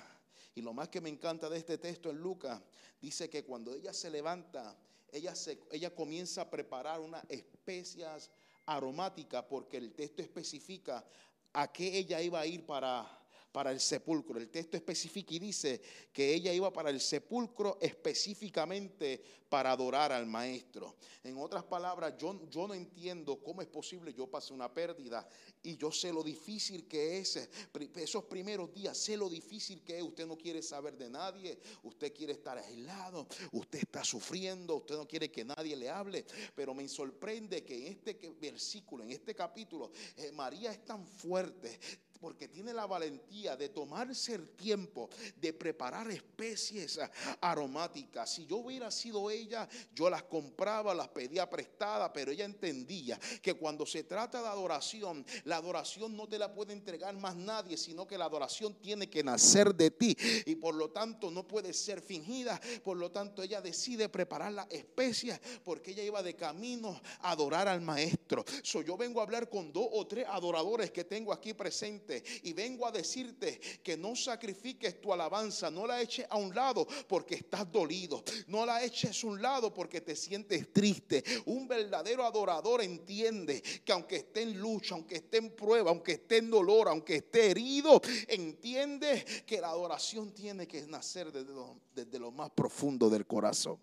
y 0.55 0.61
lo 0.61 0.73
más 0.73 0.89
que 0.89 1.01
me 1.01 1.09
encanta 1.09 1.49
de 1.49 1.57
este 1.57 1.77
texto 1.77 2.09
en 2.09 2.17
Lucas, 2.17 2.61
dice 3.01 3.29
que 3.29 3.43
cuando 3.43 3.73
ella 3.73 3.93
se 3.93 4.09
levanta, 4.09 4.75
ella, 5.11 5.35
se, 5.35 5.59
ella 5.71 5.93
comienza 5.93 6.41
a 6.41 6.49
preparar 6.49 6.99
unas 6.99 7.23
especias 7.29 8.31
aromáticas, 8.65 9.43
porque 9.43 9.77
el 9.77 9.93
texto 9.93 10.21
especifica 10.21 11.05
a 11.51 11.71
qué 11.71 11.97
ella 11.97 12.21
iba 12.21 12.39
a 12.39 12.47
ir 12.47 12.65
para 12.65 13.05
para 13.53 13.71
el 13.71 13.79
sepulcro. 13.79 14.39
El 14.39 14.49
texto 14.49 14.75
especifica 14.75 15.33
y 15.35 15.39
dice 15.39 15.79
que 16.11 16.33
ella 16.33 16.51
iba 16.51 16.73
para 16.73 16.89
el 16.89 16.99
sepulcro 16.99 17.77
específicamente 17.79 19.23
para 19.47 19.71
adorar 19.71 20.11
al 20.11 20.25
maestro. 20.25 20.95
En 21.23 21.37
otras 21.37 21.63
palabras, 21.63 22.15
yo, 22.17 22.33
no 22.33 22.73
entiendo 22.73 23.39
cómo 23.43 23.61
es 23.61 23.67
posible 23.67 24.11
yo 24.11 24.25
pasé 24.25 24.51
una 24.51 24.73
pérdida 24.73 25.29
y 25.61 25.77
yo 25.77 25.91
sé 25.91 26.11
lo 26.11 26.23
difícil 26.23 26.87
que 26.87 27.19
es 27.19 27.47
esos 27.95 28.23
primeros 28.23 28.73
días, 28.73 28.97
sé 28.97 29.15
lo 29.15 29.29
difícil 29.29 29.83
que 29.83 29.99
es. 29.99 30.03
Usted 30.03 30.25
no 30.25 30.35
quiere 30.35 30.63
saber 30.63 30.97
de 30.97 31.11
nadie, 31.11 31.59
usted 31.83 32.11
quiere 32.11 32.33
estar 32.33 32.57
aislado, 32.57 33.27
usted 33.51 33.79
está 33.79 34.03
sufriendo, 34.03 34.77
usted 34.77 34.95
no 34.95 35.07
quiere 35.07 35.29
que 35.29 35.45
nadie 35.45 35.75
le 35.75 35.89
hable. 35.91 36.25
Pero 36.55 36.73
me 36.73 36.87
sorprende 36.87 37.63
que 37.63 37.85
en 37.85 37.93
este 37.93 38.19
versículo, 38.41 39.03
en 39.03 39.11
este 39.11 39.35
capítulo, 39.35 39.91
eh, 40.17 40.31
María 40.31 40.71
es 40.71 40.83
tan 40.83 41.05
fuerte, 41.05 41.79
porque 42.23 42.47
tiene 42.47 42.71
la 42.71 42.85
valentía 42.85 43.57
de 43.57 43.67
tomarse 43.67 44.35
el 44.35 44.51
tiempo 44.51 45.09
de 45.35 45.51
preparar 45.51 46.09
especies 46.09 46.97
aromáticas. 47.41 48.33
Si 48.33 48.45
yo 48.45 48.59
hubiera 48.59 48.89
sido 48.91 49.29
ella, 49.29 49.67
yo 49.93 50.09
las 50.09 50.23
compraba, 50.23 50.95
las 50.95 51.09
pedía 51.09 51.49
prestadas, 51.49 52.11
pero 52.13 52.31
ella 52.31 52.45
entendía 52.45 53.19
que 53.41 53.55
cuando 53.55 53.85
se 53.85 54.05
trata 54.05 54.41
de 54.41 54.47
adoración, 54.47 55.25
la 55.43 55.57
adoración 55.57 56.15
no 56.15 56.25
te 56.25 56.39
la 56.39 56.53
puede 56.53 56.71
entregar 56.71 57.13
más 57.17 57.35
nadie, 57.35 57.75
sino 57.75 58.07
que 58.07 58.17
la 58.17 58.23
adoración 58.23 58.73
tiene 58.75 59.09
que 59.09 59.21
nacer 59.21 59.75
de 59.75 59.91
ti 59.91 60.15
y 60.45 60.55
por 60.55 60.75
lo 60.75 60.91
tanto 60.91 61.29
no 61.29 61.45
puede 61.45 61.73
ser 61.73 62.01
fingida. 62.01 62.57
Por 62.85 62.95
lo 62.95 63.11
tanto, 63.11 63.43
ella 63.43 63.59
decide 63.59 64.07
preparar 64.07 64.53
las 64.53 64.71
especias 64.71 65.41
porque 65.65 65.91
ella 65.91 66.03
iba 66.03 66.23
de 66.23 66.37
camino 66.37 67.01
a 67.19 67.31
adorar 67.31 67.67
al 67.67 67.81
maestro. 67.81 68.45
So, 68.63 68.81
yo 68.81 68.95
vengo 68.95 69.19
a 69.19 69.23
hablar 69.23 69.49
con 69.49 69.73
dos 69.73 69.89
o 69.91 70.07
tres 70.07 70.25
adoradores 70.29 70.89
que 70.89 71.03
tengo 71.03 71.33
aquí 71.33 71.53
presentes 71.53 72.12
y 72.43 72.53
vengo 72.53 72.85
a 72.85 72.91
decirte 72.91 73.59
que 73.81 73.95
no 73.95 74.15
sacrifiques 74.15 74.99
tu 74.99 75.13
alabanza, 75.13 75.71
no 75.71 75.87
la 75.87 76.01
eches 76.01 76.25
a 76.29 76.37
un 76.37 76.53
lado 76.53 76.85
porque 77.07 77.35
estás 77.35 77.71
dolido, 77.71 78.23
no 78.47 78.65
la 78.65 78.83
eches 78.83 79.23
a 79.23 79.27
un 79.27 79.41
lado 79.41 79.73
porque 79.73 80.01
te 80.01 80.15
sientes 80.15 80.71
triste. 80.73 81.23
Un 81.45 81.67
verdadero 81.67 82.25
adorador 82.25 82.81
entiende 82.81 83.61
que 83.61 83.91
aunque 83.91 84.17
esté 84.17 84.41
en 84.41 84.59
lucha, 84.59 84.95
aunque 84.95 85.15
esté 85.15 85.37
en 85.37 85.55
prueba, 85.55 85.89
aunque 85.91 86.13
esté 86.13 86.37
en 86.37 86.49
dolor, 86.49 86.89
aunque 86.89 87.15
esté 87.17 87.51
herido, 87.51 88.01
entiende 88.27 89.23
que 89.45 89.61
la 89.61 89.69
adoración 89.69 90.33
tiene 90.33 90.67
que 90.67 90.85
nacer 90.87 91.31
desde 91.31 91.53
lo, 91.53 91.79
desde 91.93 92.19
lo 92.19 92.31
más 92.31 92.49
profundo 92.51 93.09
del 93.09 93.25
corazón. 93.25 93.79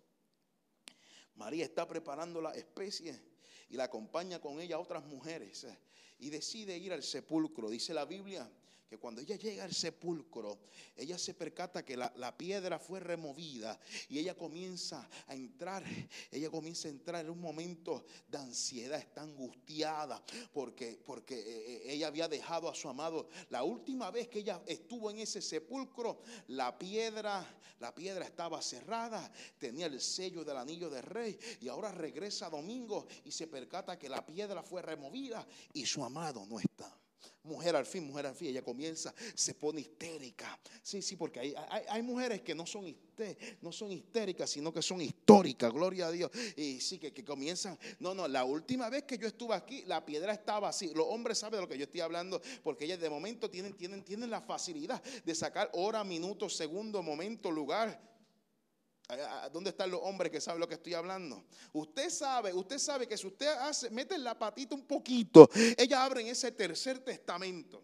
María 1.34 1.64
está 1.64 1.88
preparando 1.88 2.40
la 2.42 2.52
especie 2.52 3.18
y 3.70 3.76
la 3.76 3.84
acompaña 3.84 4.40
con 4.40 4.60
ella 4.60 4.76
a 4.76 4.80
otras 4.80 5.04
mujeres 5.04 5.64
eh, 5.64 5.78
y 6.20 6.30
decide 6.30 6.76
ir 6.76 6.92
al 6.92 7.02
sepulcro. 7.02 7.70
Dice 7.70 7.94
la 7.94 8.04
Biblia 8.04 8.50
que 8.90 8.98
cuando 8.98 9.20
ella 9.20 9.36
llega 9.36 9.62
al 9.62 9.72
sepulcro, 9.72 10.58
ella 10.96 11.16
se 11.16 11.32
percata 11.32 11.84
que 11.84 11.96
la, 11.96 12.36
piedra 12.36 12.76
fue 12.76 12.98
removida 12.98 13.78
y 14.08 14.18
ella 14.18 14.36
comienza 14.36 15.08
a 15.28 15.34
entrar, 15.36 15.84
ella 16.32 16.50
comienza 16.50 16.88
a 16.88 16.90
entrar 16.90 17.24
en 17.24 17.30
un 17.30 17.40
momento 17.40 18.04
de 18.26 18.38
ansiedad, 18.38 18.98
está 18.98 19.22
angustiada 19.22 20.20
porque, 20.52 21.00
porque 21.06 21.38
eh, 21.38 21.44
eh, 21.46 21.82
ella 21.92 22.08
había 22.08 22.26
dejado 22.26 22.68
a 22.68 22.74
su 22.74 22.88
amado. 22.88 23.28
La 23.50 23.62
última 23.62 24.10
vez 24.10 24.26
que 24.26 24.40
ella 24.40 24.60
estuvo 24.66 25.08
en 25.08 25.20
ese 25.20 25.40
sepulcro, 25.40 26.22
la 26.48 26.76
piedra, 26.76 27.46
la 27.78 27.94
piedra 27.94 28.24
estaba 28.24 28.60
cerrada, 28.60 29.32
tenía 29.56 29.86
el 29.86 30.00
sello 30.00 30.44
del 30.44 30.56
anillo 30.56 30.90
de 30.90 31.02
rey 31.02 31.38
y 31.60 31.68
ahora 31.68 31.92
regresa 31.92 32.50
domingo 32.50 33.06
y 33.24 33.30
se 33.30 33.46
percata 33.46 33.96
que 33.96 34.08
la 34.08 34.26
piedra 34.26 34.64
fue 34.64 34.82
removida 34.82 35.46
y 35.72 35.86
su 35.86 36.04
amado 36.04 36.44
no 36.44 36.58
está. 36.58 36.92
Mujer 37.42 37.74
al 37.74 37.86
fin, 37.86 38.06
mujer 38.06 38.26
al 38.26 38.34
fin, 38.34 38.48
ella 38.48 38.62
comienza, 38.62 39.14
se 39.34 39.54
pone 39.54 39.80
histérica. 39.80 40.58
Sí, 40.82 41.00
sí, 41.00 41.16
porque 41.16 41.40
hay, 41.40 41.54
hay, 41.88 42.02
mujeres 42.02 42.42
que 42.42 42.54
no 42.54 42.66
son, 42.66 42.94
no 43.62 43.72
son 43.72 43.92
histéricas, 43.92 44.50
sino 44.50 44.72
que 44.72 44.82
son 44.82 45.00
históricas, 45.00 45.72
gloria 45.72 46.08
a 46.08 46.10
Dios. 46.10 46.30
Y 46.56 46.80
sí, 46.80 46.98
que, 46.98 47.12
que, 47.12 47.24
comienzan. 47.24 47.78
No, 47.98 48.14
no, 48.14 48.28
la 48.28 48.44
última 48.44 48.90
vez 48.90 49.04
que 49.04 49.16
yo 49.16 49.26
estuve 49.26 49.54
aquí, 49.54 49.82
la 49.86 50.04
piedra 50.04 50.34
estaba 50.34 50.68
así. 50.68 50.92
Los 50.94 51.06
hombres 51.08 51.38
saben 51.38 51.58
de 51.58 51.62
lo 51.62 51.68
que 51.68 51.78
yo 51.78 51.84
estoy 51.84 52.00
hablando, 52.00 52.42
porque 52.62 52.84
ellas 52.84 53.00
de 53.00 53.08
momento 53.08 53.50
tienen, 53.50 53.74
tienen, 53.74 54.04
tienen 54.04 54.30
la 54.30 54.42
facilidad 54.42 55.02
de 55.02 55.34
sacar 55.34 55.70
hora, 55.72 56.04
minuto, 56.04 56.48
segundo, 56.48 57.02
momento, 57.02 57.50
lugar 57.50 58.10
¿Dónde 59.52 59.70
están 59.70 59.90
los 59.90 60.00
hombres 60.02 60.30
que 60.30 60.40
saben 60.40 60.60
lo 60.60 60.68
que 60.68 60.74
estoy 60.74 60.94
hablando? 60.94 61.44
Usted 61.72 62.10
sabe, 62.10 62.52
usted 62.52 62.78
sabe 62.78 63.06
que 63.06 63.16
si 63.16 63.26
usted 63.26 63.48
hace, 63.48 63.90
mete 63.90 64.16
la 64.18 64.38
patita 64.38 64.74
un 64.74 64.86
poquito, 64.86 65.48
ella 65.76 66.04
abre 66.04 66.22
en 66.22 66.28
ese 66.28 66.52
tercer 66.52 67.00
testamento. 67.00 67.82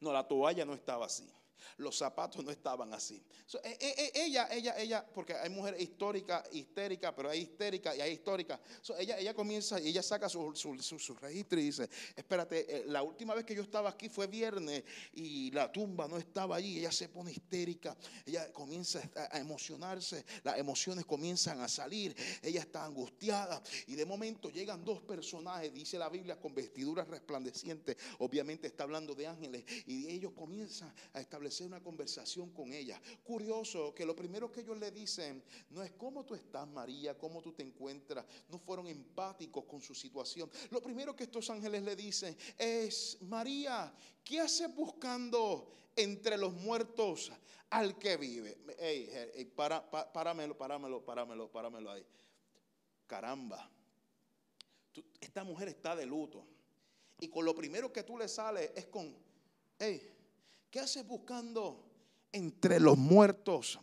No, 0.00 0.12
la 0.12 0.26
toalla 0.26 0.64
no 0.64 0.74
estaba 0.74 1.06
así 1.06 1.30
los 1.76 1.96
zapatos 1.96 2.44
no 2.44 2.50
estaban 2.50 2.92
así. 2.94 3.22
E, 3.64 3.76
e, 3.80 4.12
e, 4.14 4.24
ella, 4.26 4.48
ella, 4.50 4.78
ella, 4.78 5.06
porque 5.14 5.34
hay 5.34 5.50
mujeres 5.50 5.80
históricas, 5.80 6.44
histéricas, 6.52 7.12
pero 7.16 7.30
hay 7.30 7.40
histéricas 7.40 7.96
y 7.96 8.00
hay 8.00 8.12
históricas. 8.12 8.60
ella, 8.98 9.18
ella 9.18 9.34
comienza 9.34 9.80
y 9.80 9.88
ella 9.88 10.02
saca 10.02 10.28
su, 10.28 10.54
su, 10.54 11.14
registro 11.14 11.60
y 11.60 11.64
dice, 11.64 11.88
espérate, 12.14 12.76
eh, 12.76 12.84
la 12.86 13.02
última 13.02 13.34
vez 13.34 13.44
que 13.44 13.54
yo 13.54 13.62
estaba 13.62 13.90
aquí 13.90 14.08
fue 14.08 14.26
viernes 14.26 14.84
y 15.12 15.50
la 15.50 15.70
tumba 15.70 16.06
no 16.08 16.16
estaba 16.16 16.56
allí. 16.56 16.78
Ella 16.78 16.92
se 16.92 17.08
pone 17.08 17.32
histérica, 17.32 17.96
ella 18.24 18.52
comienza 18.52 19.00
a 19.30 19.38
emocionarse, 19.38 20.24
las 20.44 20.58
emociones 20.58 21.04
comienzan 21.04 21.60
a 21.60 21.68
salir, 21.68 22.14
ella 22.42 22.60
está 22.60 22.84
angustiada 22.84 23.62
y 23.86 23.94
de 23.96 24.06
momento 24.06 24.50
llegan 24.50 24.84
dos 24.84 25.02
personajes, 25.02 25.72
dice 25.72 25.98
la 25.98 26.08
Biblia, 26.08 26.38
con 26.38 26.54
vestiduras 26.54 27.08
resplandecientes. 27.08 27.96
Obviamente 28.18 28.66
está 28.66 28.84
hablando 28.84 29.14
de 29.14 29.26
ángeles 29.26 29.64
y 29.86 30.08
ellos 30.08 30.32
comienzan 30.32 30.92
a 31.12 31.20
establecer 31.20 31.49
una 31.58 31.82
conversación 31.82 32.50
con 32.50 32.72
ella. 32.72 33.00
Curioso 33.24 33.92
que 33.94 34.06
lo 34.06 34.14
primero 34.14 34.52
que 34.52 34.60
ellos 34.60 34.78
le 34.78 34.90
dicen 34.90 35.42
no 35.70 35.82
es 35.82 35.90
cómo 35.92 36.24
tú 36.24 36.34
estás, 36.34 36.68
María, 36.68 37.18
cómo 37.18 37.42
tú 37.42 37.52
te 37.52 37.62
encuentras. 37.62 38.24
No 38.48 38.58
fueron 38.58 38.86
empáticos 38.86 39.64
con 39.64 39.80
su 39.80 39.94
situación. 39.94 40.50
Lo 40.70 40.80
primero 40.80 41.16
que 41.16 41.24
estos 41.24 41.50
ángeles 41.50 41.82
le 41.82 41.96
dicen 41.96 42.36
es, 42.56 43.18
María, 43.22 43.92
¿qué 44.22 44.40
haces 44.40 44.72
buscando 44.74 45.72
entre 45.96 46.38
los 46.38 46.52
muertos 46.52 47.32
al 47.70 47.98
que 47.98 48.16
vive? 48.16 48.58
Ey, 48.78 49.44
para, 49.56 49.90
páramelo, 49.90 50.56
páramelo, 50.56 51.04
páramelo, 51.04 51.50
páramelo 51.50 51.90
ahí. 51.90 52.06
Caramba. 53.06 53.68
esta 55.20 55.42
mujer 55.42 55.68
está 55.68 55.96
de 55.96 56.06
luto. 56.06 56.46
Y 57.20 57.28
con 57.28 57.44
lo 57.44 57.54
primero 57.54 57.92
que 57.92 58.02
tú 58.02 58.16
le 58.16 58.28
sales 58.28 58.70
es 58.74 58.86
con, 58.86 59.14
hey, 59.78 60.19
¿Qué 60.70 60.78
haces 60.80 61.06
buscando 61.06 61.84
entre 62.32 62.78
los 62.78 62.96
muertos 62.96 63.80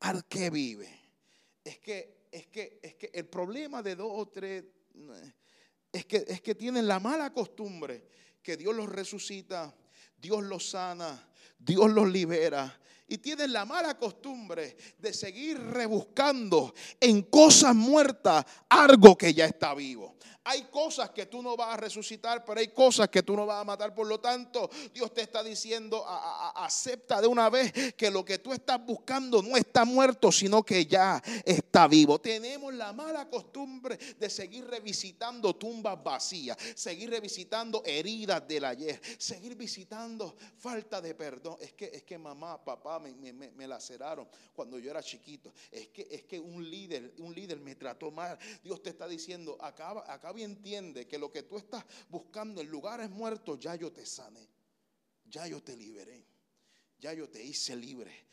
al 0.00 0.24
que 0.26 0.50
vive? 0.50 0.88
Es 1.62 1.78
que, 1.78 2.26
es 2.32 2.48
que, 2.48 2.80
es 2.82 2.94
que 2.96 3.10
el 3.14 3.26
problema 3.26 3.82
de 3.82 3.94
dos 3.94 4.10
o 4.12 4.26
tres 4.26 4.64
es 5.92 6.06
que, 6.06 6.24
es 6.26 6.40
que 6.40 6.56
tienen 6.56 6.88
la 6.88 6.98
mala 6.98 7.32
costumbre 7.32 8.08
que 8.42 8.56
Dios 8.56 8.74
los 8.74 8.88
resucita, 8.88 9.74
Dios 10.18 10.42
los 10.42 10.70
sana, 10.70 11.30
Dios 11.58 11.90
los 11.90 12.10
libera. 12.10 12.80
Y 13.06 13.18
tienen 13.18 13.52
la 13.52 13.64
mala 13.64 13.96
costumbre 13.96 14.76
de 14.98 15.12
seguir 15.12 15.58
rebuscando 15.60 16.74
en 16.98 17.22
cosas 17.22 17.76
muertas 17.76 18.44
algo 18.68 19.16
que 19.16 19.32
ya 19.32 19.44
está 19.46 19.72
vivo. 19.74 20.16
Hay 20.46 20.64
cosas 20.64 21.08
que 21.10 21.24
tú 21.24 21.42
no 21.42 21.56
vas 21.56 21.72
a 21.72 21.76
resucitar, 21.78 22.44
pero 22.44 22.60
hay 22.60 22.68
cosas 22.68 23.08
que 23.08 23.22
tú 23.22 23.34
no 23.34 23.46
vas 23.46 23.62
a 23.62 23.64
matar. 23.64 23.94
Por 23.94 24.06
lo 24.06 24.20
tanto, 24.20 24.68
Dios 24.92 25.12
te 25.14 25.22
está 25.22 25.42
diciendo, 25.42 26.04
acepta 26.06 27.22
de 27.22 27.26
una 27.26 27.48
vez 27.48 27.72
que 27.94 28.10
lo 28.10 28.22
que 28.26 28.38
tú 28.38 28.52
estás 28.52 28.84
buscando 28.84 29.40
no 29.42 29.56
está 29.56 29.86
muerto, 29.86 30.30
sino 30.30 30.62
que 30.62 30.84
ya 30.84 31.22
está 31.46 31.88
vivo. 31.88 32.20
Tenemos 32.20 32.74
la 32.74 32.92
mala 32.92 33.28
costumbre 33.30 33.96
de 33.96 34.28
seguir 34.28 34.66
revisitando 34.66 35.56
tumbas 35.56 36.02
vacías, 36.04 36.58
seguir 36.74 37.08
revisitando 37.08 37.82
heridas 37.86 38.46
del 38.46 38.66
ayer, 38.66 39.00
seguir 39.16 39.54
visitando 39.56 40.36
falta 40.58 41.00
de 41.00 41.14
perdón. 41.14 41.56
Es 41.58 41.72
que, 41.72 41.86
es 41.86 42.02
que 42.02 42.18
mamá, 42.18 42.62
papá 42.62 42.98
me, 42.98 43.32
me, 43.32 43.66
laceraron 43.66 44.28
cuando 44.54 44.78
yo 44.78 44.90
era 44.90 45.02
chiquito. 45.02 45.54
Es 45.70 45.88
que, 45.88 46.06
es 46.10 46.24
que 46.24 46.38
un 46.38 46.68
líder, 46.68 47.14
un 47.18 47.34
líder 47.34 47.58
me 47.60 47.74
trató 47.76 48.10
mal. 48.10 48.38
Dios 48.62 48.82
te 48.82 48.90
está 48.90 49.08
diciendo, 49.08 49.56
acaba, 49.58 50.04
acaba 50.12 50.33
entiende 50.42 51.06
que 51.06 51.18
lo 51.18 51.30
que 51.30 51.42
tú 51.42 51.56
estás 51.56 51.84
buscando 52.08 52.60
en 52.60 52.68
lugares 52.68 53.10
muertos, 53.10 53.58
ya 53.58 53.74
yo 53.74 53.92
te 53.92 54.04
sané, 54.04 54.48
ya 55.24 55.46
yo 55.46 55.62
te 55.62 55.76
liberé, 55.76 56.26
ya 56.98 57.12
yo 57.12 57.28
te 57.28 57.42
hice 57.42 57.76
libre. 57.76 58.26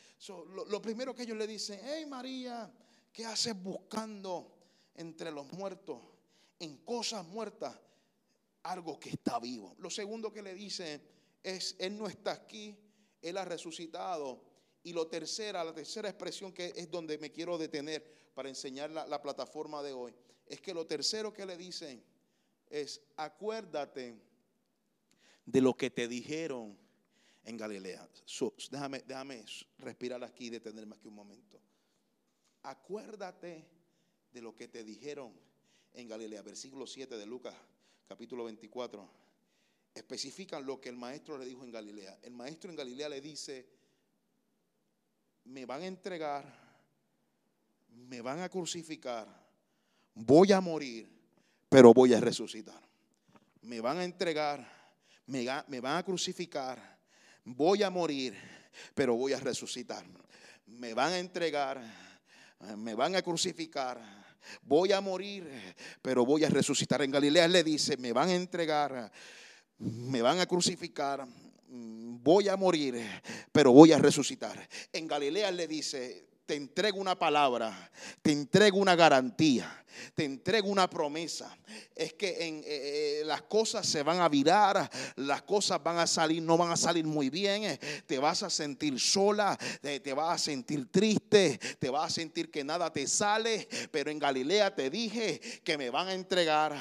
lo, 0.70 0.81
primero 0.81 1.13
que 1.13 1.24
ellos 1.24 1.38
le 1.38 1.48
dicen, 1.48 1.79
hey 1.84 2.05
María, 2.05 2.72
¿qué 3.12 3.25
haces 3.25 3.62
buscando 3.62 4.55
entre 4.96 5.31
los 5.31 5.51
muertos, 5.53 6.00
en 6.60 6.77
cosas 6.77 7.25
muertas, 7.25 7.77
algo 8.63 9.00
que 9.00 9.10
está 9.10 9.39
vivo? 9.39 9.75
Lo 9.79 9.89
segundo 9.89 10.31
que 10.31 10.41
le 10.41 10.53
dice 10.53 11.01
es, 11.43 11.75
Él 11.79 11.98
no 11.98 12.08
está 12.08 12.31
aquí, 12.31 12.77
Él 13.22 13.38
ha 13.38 13.46
resucitado. 13.46 14.50
Y 14.84 14.93
lo 14.93 15.05
tercera, 15.08 15.63
la 15.63 15.75
tercera 15.75 16.10
expresión 16.10 16.51
que 16.51 16.74
es 16.75 16.89
donde 16.89 17.20
me 17.20 17.31
quiero 17.31 17.58
detener 17.58 18.21
para 18.33 18.50
enseñar 18.50 18.89
la 18.91 19.21
plataforma 19.21 19.83
de 19.83 19.93
hoy, 19.93 20.13
es 20.45 20.61
que 20.61 20.73
lo 20.73 20.85
tercero 20.85 21.33
que 21.33 21.45
le 21.45 21.57
dicen 21.57 22.03
es, 22.69 23.01
acuérdate 23.17 24.15
de 25.45 25.61
lo 25.61 25.75
que 25.75 25.89
te 25.89 26.07
dijeron 26.07 26.77
en 27.43 27.57
Galilea. 27.57 28.07
déjame, 28.69 29.00
déjame 29.00 29.45
respirar 29.77 30.23
aquí 30.23 30.47
y 30.47 30.50
detenerme 30.50 30.95
aquí 30.95 31.07
un 31.07 31.15
momento. 31.15 31.59
Acuérdate 32.63 33.65
de 34.31 34.41
lo 34.41 34.55
que 34.55 34.67
te 34.67 34.83
dijeron 34.83 35.33
en 35.93 36.07
Galilea. 36.07 36.41
Versículo 36.41 36.88
7 36.88 37.17
de 37.17 37.25
Lucas, 37.25 37.55
capítulo 38.07 38.45
24. 38.45 39.09
Especifican 39.93 40.65
lo 40.65 40.79
que 40.79 40.89
el 40.89 40.95
maestro 40.95 41.38
le 41.38 41.45
dijo 41.45 41.63
en 41.63 41.71
Galilea. 41.71 42.19
El 42.21 42.33
maestro 42.33 42.69
en 42.69 42.77
Galilea 42.77 43.09
le 43.09 43.19
dice, 43.19 43.67
me 45.45 45.65
van 45.65 45.81
a 45.81 45.88
entregar, 45.88 46.61
me 47.91 48.21
van 48.21 48.41
a 48.41 48.50
crucificar 48.50 49.41
voy 50.13 50.51
a 50.51 50.62
morir, 50.62 51.07
pero 51.69 51.93
voy 51.93 52.13
a 52.13 52.19
resucitar. 52.19 52.81
Me 53.62 53.79
van 53.79 53.98
a 54.00 54.03
entregar, 54.03 54.67
me, 55.27 55.45
van 55.79 55.98
a 55.98 56.03
crucificar, 56.03 56.98
voy 57.43 57.83
a 57.83 57.89
morir, 57.89 58.36
pero 58.93 59.15
voy 59.15 59.33
a 59.33 59.39
resucitar. 59.39 60.03
Me 60.65 60.93
van 60.93 61.13
a 61.13 61.19
entregar, 61.19 61.81
me 62.77 62.95
van 62.95 63.15
a 63.15 63.21
crucificar, 63.21 64.01
voy 64.63 64.91
a 64.91 65.01
morir, 65.01 65.48
pero 66.01 66.25
voy 66.25 66.43
a 66.43 66.50
resucitar. 66.50 67.01
En 67.01 67.12
Galilea 67.12 67.48
le 67.48 67.63
dice, 67.63 67.98
me 67.98 68.13
van 68.13 68.29
a 68.29 68.36
entregar, 68.36 69.12
me 69.77 70.21
van 70.21 70.39
a 70.39 70.45
crucificar, 70.45 71.27
voy 71.67 72.50
a 72.50 72.57
morir, 72.57 73.00
pero 73.51 73.71
voy 73.71 73.91
a 73.91 74.00
resucitar. 74.00 74.67
En 74.91 75.07
Galilea 75.07 75.51
le 75.51 75.67
dice, 75.67 76.30
te 76.45 76.55
entrego 76.55 77.00
una 77.00 77.17
palabra, 77.17 77.91
te 78.21 78.31
entrego 78.31 78.77
una 78.77 78.95
garantía, 78.95 79.81
te 80.15 80.25
entrego 80.25 80.69
una 80.69 80.89
promesa. 80.89 81.55
Es 81.95 82.13
que 82.13 82.48
en, 82.48 82.57
eh, 82.60 82.63
eh, 82.65 83.24
las 83.25 83.43
cosas 83.43 83.86
se 83.88 84.03
van 84.03 84.19
a 84.19 84.29
virar, 84.29 84.89
las 85.15 85.41
cosas 85.43 85.81
van 85.81 85.98
a 85.98 86.07
salir, 86.07 86.41
no 86.41 86.57
van 86.57 86.71
a 86.71 86.77
salir 86.77 87.05
muy 87.05 87.29
bien, 87.29 87.63
eh, 87.63 87.79
te 88.05 88.17
vas 88.17 88.43
a 88.43 88.50
sentir 88.50 89.00
sola, 89.00 89.57
te 89.81 90.13
vas 90.13 90.36
a 90.36 90.38
sentir 90.38 90.91
triste, 90.91 91.60
te 91.79 91.89
vas 91.89 92.12
a 92.12 92.13
sentir 92.13 92.50
que 92.50 92.63
nada 92.63 92.91
te 92.91 93.07
sale, 93.07 93.67
pero 93.91 94.12
en 94.12 94.19
Galilea 94.19 94.74
te 94.74 94.89
dije 94.89 95.39
que 95.63 95.77
me 95.77 95.89
van 95.89 96.07
a 96.07 96.13
entregar, 96.13 96.75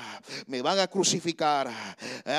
me 0.46 0.62
van 0.62 0.78
a 0.78 0.88
crucificar, 0.88 1.70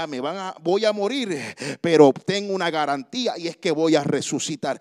me 0.08 0.20
van 0.20 0.38
a, 0.38 0.56
voy 0.62 0.86
a 0.86 0.92
morir, 0.92 1.40
pero 1.80 2.12
tengo 2.26 2.54
una 2.54 2.70
garantía 2.70 3.38
y 3.38 3.48
es 3.48 3.58
que 3.58 3.72
voy 3.72 3.96
a 3.96 4.04
resucitar. 4.04 4.80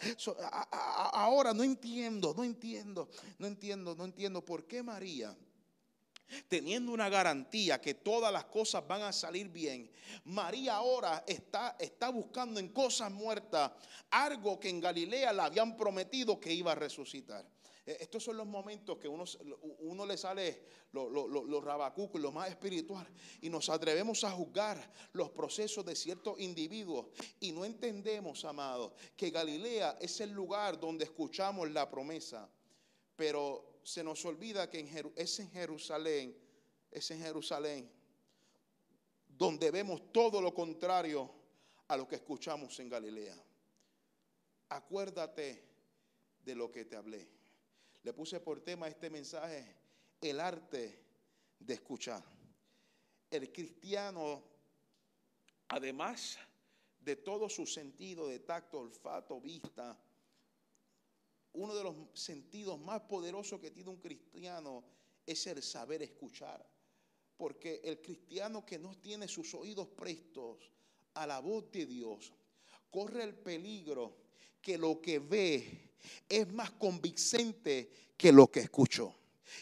ahora 1.12 1.52
no 1.52 1.62
entiendo, 1.62 2.29
no 2.34 2.44
entiendo, 2.44 3.08
no 3.38 3.46
entiendo, 3.46 3.94
no 3.94 4.04
entiendo 4.04 4.44
por 4.44 4.66
qué 4.66 4.82
María 4.82 5.36
teniendo 6.48 6.92
una 6.92 7.08
garantía 7.08 7.80
que 7.80 7.94
todas 7.94 8.32
las 8.32 8.44
cosas 8.44 8.86
van 8.86 9.02
a 9.02 9.12
salir 9.12 9.48
bien, 9.48 9.90
María 10.24 10.76
ahora 10.76 11.24
está, 11.26 11.76
está 11.78 12.08
buscando 12.10 12.60
en 12.60 12.68
cosas 12.68 13.10
muertas 13.10 13.72
algo 14.10 14.58
que 14.58 14.68
en 14.68 14.80
Galilea 14.80 15.32
le 15.32 15.42
habían 15.42 15.76
prometido 15.76 16.38
que 16.40 16.52
iba 16.52 16.72
a 16.72 16.76
resucitar. 16.76 17.44
Eh, 17.90 17.96
estos 17.98 18.22
son 18.22 18.36
los 18.36 18.46
momentos 18.46 18.98
que 18.98 19.08
uno, 19.08 19.24
uno 19.80 20.06
le 20.06 20.16
sale 20.16 20.62
los 20.92 21.10
lo, 21.10 21.26
lo, 21.26 21.60
rabacucos, 21.60 22.20
lo 22.20 22.30
más 22.30 22.48
espiritual, 22.48 23.04
y 23.40 23.50
nos 23.50 23.68
atrevemos 23.68 24.22
a 24.22 24.30
juzgar 24.30 24.92
los 25.12 25.30
procesos 25.30 25.84
de 25.84 25.96
ciertos 25.96 26.38
individuos 26.38 27.06
y 27.40 27.50
no 27.50 27.64
entendemos, 27.64 28.44
amados, 28.44 28.92
que 29.16 29.30
Galilea 29.30 29.98
es 30.00 30.20
el 30.20 30.30
lugar 30.30 30.78
donde 30.78 31.04
escuchamos 31.04 31.68
la 31.72 31.90
promesa, 31.90 32.48
pero 33.16 33.80
se 33.82 34.04
nos 34.04 34.24
olvida 34.24 34.70
que 34.70 34.88
es 35.16 35.40
en 35.40 35.50
Jerusalén, 35.50 36.36
es 36.92 37.10
en 37.10 37.20
Jerusalén, 37.20 37.90
donde 39.26 39.72
vemos 39.72 40.12
todo 40.12 40.40
lo 40.40 40.54
contrario 40.54 41.28
a 41.88 41.96
lo 41.96 42.06
que 42.06 42.16
escuchamos 42.16 42.78
en 42.78 42.88
Galilea. 42.88 43.36
Acuérdate 44.68 45.64
de 46.44 46.54
lo 46.54 46.70
que 46.70 46.84
te 46.84 46.94
hablé. 46.94 47.39
Le 48.02 48.12
puse 48.12 48.40
por 48.40 48.60
tema 48.60 48.88
este 48.88 49.10
mensaje, 49.10 49.76
el 50.20 50.40
arte 50.40 50.98
de 51.58 51.74
escuchar. 51.74 52.24
El 53.30 53.52
cristiano, 53.52 54.42
además 55.68 56.38
de 57.00 57.16
todo 57.16 57.48
su 57.48 57.66
sentido 57.66 58.28
de 58.28 58.40
tacto, 58.40 58.78
olfato, 58.80 59.40
vista, 59.40 59.98
uno 61.52 61.74
de 61.74 61.82
los 61.82 61.94
sentidos 62.14 62.78
más 62.78 63.02
poderosos 63.02 63.60
que 63.60 63.70
tiene 63.70 63.90
un 63.90 64.00
cristiano 64.00 64.84
es 65.26 65.46
el 65.46 65.62
saber 65.62 66.02
escuchar. 66.02 66.64
Porque 67.36 67.80
el 67.84 68.00
cristiano 68.00 68.64
que 68.64 68.78
no 68.78 68.96
tiene 68.98 69.26
sus 69.28 69.54
oídos 69.54 69.88
prestos 69.88 70.70
a 71.14 71.26
la 71.26 71.40
voz 71.40 71.70
de 71.70 71.86
Dios, 71.86 72.32
corre 72.90 73.24
el 73.24 73.34
peligro 73.34 74.16
que 74.60 74.78
lo 74.78 75.00
que 75.00 75.18
ve 75.18 75.89
es 76.28 76.50
más 76.52 76.70
convincente 76.72 77.90
que 78.16 78.32
lo 78.32 78.50
que 78.50 78.60
escuchó. 78.60 79.14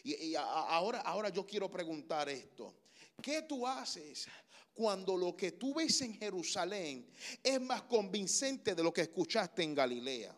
Y, 0.04 0.34
ahora, 0.34 1.00
ahora 1.00 1.28
yo 1.30 1.46
quiero 1.46 1.70
preguntar 1.70 2.28
esto. 2.28 2.74
¿Qué 3.22 3.42
tú 3.42 3.66
haces 3.66 4.26
cuando 4.74 5.16
lo 5.16 5.36
que 5.36 5.52
tú 5.52 5.74
ves 5.74 6.00
en 6.02 6.14
Jerusalén 6.14 7.08
es 7.42 7.60
más 7.60 7.82
convincente 7.82 8.74
de 8.74 8.82
lo 8.82 8.92
que 8.92 9.02
escuchaste 9.02 9.62
en 9.62 9.74
Galilea? 9.74 10.34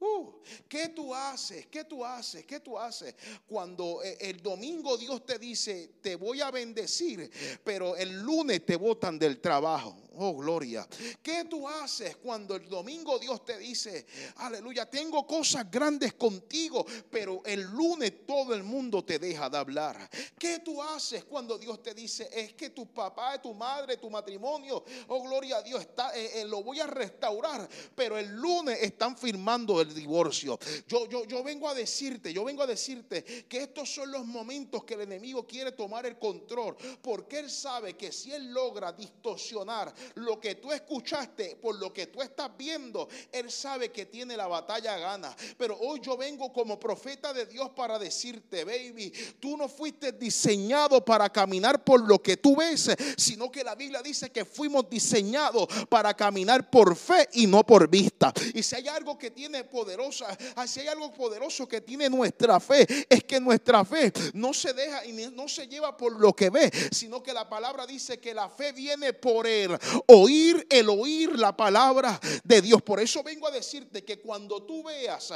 Uh, 0.00 0.32
¿Qué 0.68 0.90
tú 0.90 1.12
haces? 1.12 1.66
¿Qué 1.66 1.84
tú 1.84 2.04
haces? 2.04 2.46
¿Qué 2.46 2.60
tú 2.60 2.78
haces? 2.78 3.16
Cuando 3.46 4.00
eh, 4.04 4.16
el 4.20 4.40
domingo 4.40 4.96
Dios 4.96 5.26
te 5.26 5.38
dice, 5.40 5.94
te 6.00 6.14
voy 6.14 6.40
a 6.40 6.52
bendecir, 6.52 7.28
pero 7.64 7.96
el 7.96 8.20
lunes 8.20 8.64
te 8.64 8.76
botan 8.76 9.18
del 9.18 9.40
trabajo. 9.40 10.07
Oh, 10.20 10.34
gloria. 10.34 10.86
¿Qué 11.22 11.44
tú 11.44 11.68
haces 11.68 12.16
cuando 12.16 12.56
el 12.56 12.68
domingo 12.68 13.20
Dios 13.20 13.44
te 13.44 13.56
dice, 13.56 14.04
aleluya, 14.36 14.84
tengo 14.86 15.24
cosas 15.24 15.70
grandes 15.70 16.14
contigo, 16.14 16.84
pero 17.08 17.40
el 17.44 17.62
lunes 17.62 18.26
todo 18.26 18.52
el 18.52 18.64
mundo 18.64 19.04
te 19.04 19.20
deja 19.20 19.48
de 19.48 19.58
hablar? 19.58 20.10
¿Qué 20.36 20.58
tú 20.58 20.82
haces 20.82 21.24
cuando 21.24 21.56
Dios 21.56 21.80
te 21.84 21.94
dice, 21.94 22.28
es 22.32 22.54
que 22.54 22.70
tu 22.70 22.92
papá, 22.92 23.40
tu 23.40 23.54
madre, 23.54 23.96
tu 23.96 24.10
matrimonio, 24.10 24.84
oh, 25.06 25.22
gloria 25.22 25.58
a 25.58 25.62
Dios, 25.62 25.82
está, 25.82 26.16
eh, 26.18 26.40
eh, 26.40 26.44
lo 26.44 26.64
voy 26.64 26.80
a 26.80 26.88
restaurar, 26.88 27.68
pero 27.94 28.18
el 28.18 28.34
lunes 28.34 28.82
están 28.82 29.16
firmando 29.16 29.80
el 29.80 29.94
divorcio? 29.94 30.58
Yo, 30.88 31.06
yo, 31.06 31.26
yo 31.26 31.44
vengo 31.44 31.68
a 31.68 31.74
decirte, 31.74 32.32
yo 32.32 32.42
vengo 32.42 32.64
a 32.64 32.66
decirte 32.66 33.22
que 33.48 33.62
estos 33.62 33.94
son 33.94 34.10
los 34.10 34.26
momentos 34.26 34.82
que 34.82 34.94
el 34.94 35.02
enemigo 35.02 35.46
quiere 35.46 35.70
tomar 35.70 36.06
el 36.06 36.18
control, 36.18 36.76
porque 37.00 37.38
él 37.38 37.48
sabe 37.48 37.96
que 37.96 38.10
si 38.10 38.32
él 38.32 38.52
logra 38.52 38.92
distorsionar 38.92 39.94
lo 40.14 40.40
que 40.40 40.56
tú 40.56 40.72
escuchaste, 40.72 41.56
por 41.56 41.78
lo 41.78 41.92
que 41.92 42.06
tú 42.06 42.22
estás 42.22 42.50
viendo, 42.56 43.08
Él 43.32 43.50
sabe 43.50 43.90
que 43.90 44.06
tiene 44.06 44.36
la 44.36 44.46
batalla 44.46 44.98
gana. 44.98 45.34
Pero 45.56 45.78
hoy 45.78 46.00
yo 46.00 46.16
vengo 46.16 46.52
como 46.52 46.78
profeta 46.78 47.32
de 47.32 47.46
Dios 47.46 47.70
para 47.70 47.98
decirte, 47.98 48.64
baby, 48.64 49.12
tú 49.40 49.56
no 49.56 49.68
fuiste 49.68 50.12
diseñado 50.12 51.04
para 51.04 51.30
caminar 51.30 51.82
por 51.84 52.06
lo 52.06 52.20
que 52.20 52.36
tú 52.36 52.56
ves, 52.56 52.90
sino 53.16 53.50
que 53.50 53.64
la 53.64 53.74
Biblia 53.74 54.02
dice 54.02 54.30
que 54.30 54.44
fuimos 54.44 54.88
diseñados 54.88 55.66
para 55.88 56.14
caminar 56.14 56.70
por 56.70 56.96
fe 56.96 57.28
y 57.32 57.46
no 57.46 57.64
por 57.64 57.88
vista. 57.88 58.32
Y 58.54 58.62
si 58.62 58.76
hay 58.76 58.88
algo 58.88 59.18
que 59.18 59.30
tiene 59.30 59.64
poderosa, 59.64 60.36
si 60.66 60.80
hay 60.80 60.88
algo 60.88 61.12
poderoso 61.12 61.66
que 61.68 61.80
tiene 61.80 62.08
nuestra 62.08 62.60
fe, 62.60 62.86
es 63.08 63.24
que 63.24 63.40
nuestra 63.40 63.84
fe 63.84 64.12
no 64.34 64.52
se 64.52 64.72
deja 64.72 65.04
y 65.04 65.12
no 65.12 65.48
se 65.48 65.66
lleva 65.66 65.96
por 65.96 66.18
lo 66.18 66.34
que 66.34 66.50
ve, 66.50 66.70
sino 66.90 67.22
que 67.22 67.32
la 67.32 67.48
palabra 67.48 67.86
dice 67.86 68.18
que 68.18 68.34
la 68.34 68.48
fe 68.48 68.72
viene 68.72 69.12
por 69.12 69.46
él 69.46 69.78
oír, 70.06 70.66
el 70.70 70.88
oír 70.88 71.38
la 71.38 71.56
palabra 71.56 72.20
de 72.44 72.62
Dios. 72.62 72.82
Por 72.82 73.00
eso 73.00 73.22
vengo 73.22 73.48
a 73.48 73.50
decirte 73.50 74.04
que 74.04 74.18
cuando 74.18 74.62
tú 74.62 74.82
veas 74.84 75.32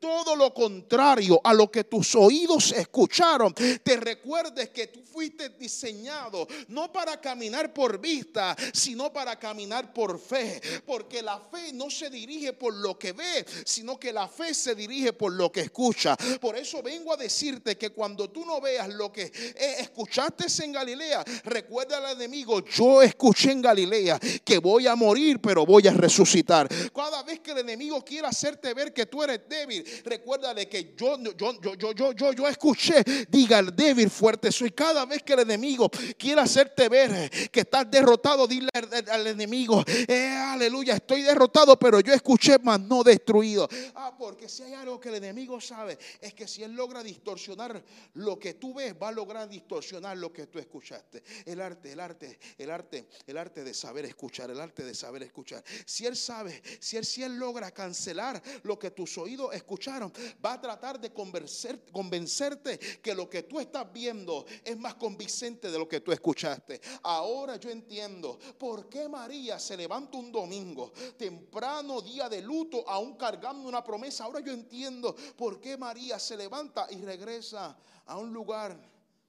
todo 0.00 0.36
lo 0.36 0.52
contrario 0.54 1.40
a 1.42 1.52
lo 1.52 1.70
que 1.70 1.84
tus 1.84 2.14
oídos 2.14 2.72
escucharon, 2.72 3.54
te 3.54 3.96
recuerdes 3.96 4.70
que 4.70 4.88
tú 4.88 5.02
fuiste 5.04 5.50
diseñado 5.50 6.46
no 6.68 6.92
para 6.92 7.20
caminar 7.20 7.72
por 7.72 7.98
vista, 8.00 8.56
sino 8.72 9.12
para 9.12 9.38
caminar 9.38 9.92
por 9.92 10.18
fe. 10.18 10.60
Porque 10.84 11.22
la 11.22 11.38
fe 11.38 11.72
no 11.72 11.90
se 11.90 12.10
dirige 12.10 12.52
por 12.52 12.74
lo 12.74 12.98
que 12.98 13.12
ve, 13.12 13.44
sino 13.64 13.98
que 13.98 14.12
la 14.12 14.28
fe 14.28 14.54
se 14.54 14.74
dirige 14.74 15.12
por 15.12 15.32
lo 15.32 15.50
que 15.50 15.62
escucha. 15.62 16.16
Por 16.40 16.56
eso 16.56 16.82
vengo 16.82 17.12
a 17.12 17.16
decirte 17.16 17.76
que 17.76 17.90
cuando 17.90 18.30
tú 18.30 18.44
no 18.44 18.60
veas 18.60 18.88
lo 18.88 19.12
que 19.12 19.24
eh, 19.24 19.76
escuchaste 19.80 20.46
en 20.64 20.72
Galilea, 20.72 21.24
recuerda 21.44 21.98
al 21.98 22.16
enemigo, 22.16 22.64
yo 22.64 23.02
escuché 23.02 23.52
en 23.52 23.62
Galilea 23.62 23.95
que 24.44 24.58
voy 24.58 24.86
a 24.86 24.94
morir, 24.94 25.40
pero 25.40 25.64
voy 25.64 25.86
a 25.88 25.92
resucitar. 25.92 26.68
Cada 26.94 27.22
vez 27.22 27.40
que 27.40 27.52
el 27.52 27.58
enemigo 27.58 28.04
quiera 28.04 28.28
hacerte 28.28 28.74
ver 28.74 28.92
que 28.92 29.06
tú 29.06 29.22
eres 29.22 29.40
débil, 29.48 29.84
recuérdale 30.04 30.68
que 30.68 30.94
yo, 30.96 31.18
yo, 31.36 31.60
yo, 31.60 31.74
yo, 31.74 31.92
yo, 31.92 32.12
yo, 32.12 32.32
yo 32.32 32.48
escuché, 32.48 33.02
diga 33.28 33.58
el 33.58 33.74
débil 33.74 34.10
fuerte 34.10 34.50
soy. 34.52 34.70
Cada 34.70 35.04
vez 35.06 35.22
que 35.22 35.34
el 35.34 35.40
enemigo 35.40 35.90
quiera 36.18 36.42
hacerte 36.42 36.88
ver 36.88 37.30
que 37.50 37.60
estás 37.60 37.90
derrotado, 37.90 38.46
dile 38.46 38.68
al, 39.10 39.26
enemigo, 39.26 39.82
eh, 39.86 40.28
aleluya, 40.28 40.94
estoy 40.94 41.22
derrotado, 41.22 41.78
pero 41.78 42.00
yo 42.00 42.12
escuché, 42.12 42.58
más 42.58 42.80
no 42.80 43.02
destruido. 43.02 43.68
Ah, 43.94 44.14
porque 44.16 44.48
si 44.48 44.62
hay 44.62 44.74
algo 44.74 45.00
que 45.00 45.08
el 45.08 45.16
enemigo 45.16 45.60
sabe, 45.60 45.98
es 46.20 46.34
que 46.34 46.46
si 46.46 46.62
él 46.62 46.72
logra 46.72 47.02
distorsionar 47.02 47.82
lo 48.14 48.38
que 48.38 48.54
tú 48.54 48.74
ves, 48.74 48.94
va 49.00 49.08
a 49.08 49.12
lograr 49.12 49.48
distorsionar 49.48 50.16
lo 50.16 50.32
que 50.32 50.46
tú 50.46 50.58
escuchaste. 50.58 51.22
El 51.44 51.60
arte, 51.60 51.92
el 51.92 52.00
arte, 52.00 52.38
el 52.58 52.70
arte, 52.70 53.08
el 53.26 53.36
arte 53.36 53.64
de 53.64 53.74
saber 53.86 54.04
escuchar, 54.04 54.50
el 54.50 54.60
arte 54.60 54.82
de 54.82 54.94
saber 54.94 55.22
escuchar. 55.22 55.62
Si 55.84 56.06
Él 56.06 56.16
sabe, 56.16 56.60
si 56.80 56.96
Él, 56.96 57.04
si 57.04 57.22
él 57.22 57.36
logra 57.36 57.70
cancelar 57.70 58.42
lo 58.64 58.76
que 58.78 58.90
tus 58.90 59.16
oídos 59.16 59.54
escucharon, 59.54 60.12
va 60.44 60.54
a 60.54 60.60
tratar 60.60 60.98
de 60.98 61.12
convencer, 61.12 61.84
convencerte 61.92 62.78
que 63.00 63.14
lo 63.14 63.30
que 63.30 63.44
tú 63.44 63.60
estás 63.60 63.92
viendo 63.92 64.44
es 64.64 64.76
más 64.76 64.96
convincente 64.96 65.70
de 65.70 65.78
lo 65.78 65.88
que 65.88 66.00
tú 66.00 66.10
escuchaste. 66.10 66.80
Ahora 67.04 67.56
yo 67.56 67.70
entiendo 67.70 68.40
por 68.58 68.88
qué 68.88 69.08
María 69.08 69.58
se 69.60 69.76
levanta 69.76 70.18
un 70.18 70.32
domingo, 70.32 70.92
temprano 71.16 72.00
día 72.00 72.28
de 72.28 72.42
luto, 72.42 72.88
aún 72.88 73.16
cargando 73.16 73.68
una 73.68 73.84
promesa. 73.84 74.24
Ahora 74.24 74.40
yo 74.40 74.52
entiendo 74.52 75.14
por 75.36 75.60
qué 75.60 75.76
María 75.76 76.18
se 76.18 76.36
levanta 76.36 76.88
y 76.90 76.96
regresa 77.02 77.78
a 78.04 78.18
un 78.18 78.32
lugar 78.32 78.76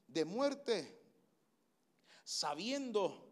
de 0.08 0.26
muerte, 0.26 1.00
sabiendo 2.24 3.27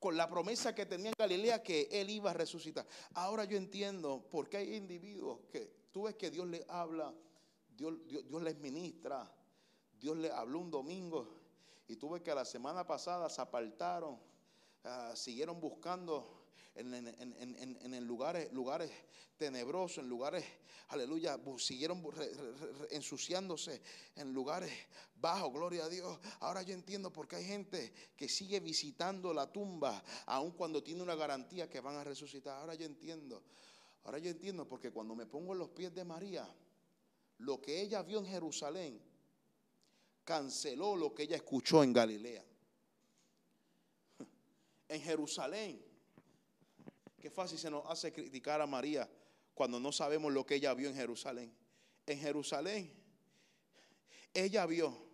con 0.00 0.16
la 0.16 0.28
promesa 0.28 0.74
que 0.74 0.86
tenía 0.86 1.10
en 1.10 1.14
Galilea 1.16 1.62
que 1.62 1.88
él 1.92 2.08
iba 2.08 2.30
a 2.30 2.34
resucitar. 2.34 2.86
Ahora 3.14 3.44
yo 3.44 3.58
entiendo 3.58 4.26
por 4.30 4.48
qué 4.48 4.56
hay 4.56 4.74
individuos 4.74 5.40
que 5.52 5.70
tú 5.92 6.04
ves 6.04 6.16
que 6.16 6.30
Dios 6.30 6.46
les 6.48 6.66
habla, 6.70 7.14
Dios, 7.68 7.94
les 8.42 8.58
ministra, 8.58 9.30
Dios 10.00 10.16
les 10.16 10.32
habló 10.32 10.58
un 10.58 10.70
domingo 10.70 11.36
y 11.86 11.96
tú 11.96 12.08
ves 12.08 12.22
que 12.22 12.34
la 12.34 12.46
semana 12.46 12.86
pasada 12.86 13.28
se 13.28 13.42
apartaron, 13.42 14.18
ah, 14.84 15.12
siguieron 15.14 15.60
buscando 15.60 16.39
en, 16.80 18.06
lugares, 18.06 18.52
lugares 18.52 18.90
tenebrosos, 19.36 19.98
en 19.98 20.08
lugares, 20.08 20.44
aleluya, 20.88 21.38
siguieron 21.58 22.02
ensuciándose 22.90 23.82
en 24.16 24.32
lugares 24.32 24.72
bajos, 25.14 25.52
gloria 25.52 25.84
a 25.84 25.88
Dios. 25.88 26.18
Ahora 26.40 26.62
yo 26.62 26.74
entiendo 26.74 27.12
por 27.12 27.28
qué 27.28 27.36
hay 27.36 27.44
gente 27.44 27.92
que 28.16 28.28
sigue 28.28 28.60
visitando 28.60 29.32
la 29.32 29.50
tumba, 29.50 30.02
aun 30.26 30.52
cuando 30.52 30.82
tiene 30.82 31.02
una 31.02 31.14
garantía 31.14 31.68
que 31.68 31.80
van 31.80 31.96
a 31.96 32.04
resucitar. 32.04 32.58
Ahora 32.58 32.74
yo 32.74 32.86
entiendo. 32.86 33.42
Ahora 34.04 34.18
yo 34.18 34.30
entiendo 34.30 34.66
porque 34.66 34.90
cuando 34.90 35.14
me 35.14 35.26
pongo 35.26 35.52
en 35.52 35.58
los 35.58 35.70
pies 35.70 35.94
de 35.94 36.04
María, 36.04 36.48
lo 37.38 37.60
que 37.60 37.80
ella 37.80 38.02
vio 38.02 38.18
en 38.18 38.26
Jerusalén 38.26 39.00
canceló 40.24 40.96
lo 40.96 41.14
que 41.14 41.24
ella 41.24 41.36
escuchó 41.36 41.82
en 41.82 41.92
Galilea. 41.92 42.44
En 44.88 45.00
Jerusalén, 45.02 45.80
qué 47.20 47.30
fácil 47.30 47.58
se 47.58 47.70
nos 47.70 47.84
hace 47.86 48.12
criticar 48.12 48.60
a 48.60 48.66
María 48.66 49.08
cuando 49.54 49.78
no 49.78 49.92
sabemos 49.92 50.32
lo 50.32 50.44
que 50.44 50.56
ella 50.56 50.72
vio 50.74 50.88
en 50.88 50.96
Jerusalén. 50.96 51.54
En 52.06 52.18
Jerusalén, 52.18 52.92
ella 54.32 54.66
vio 54.66 55.06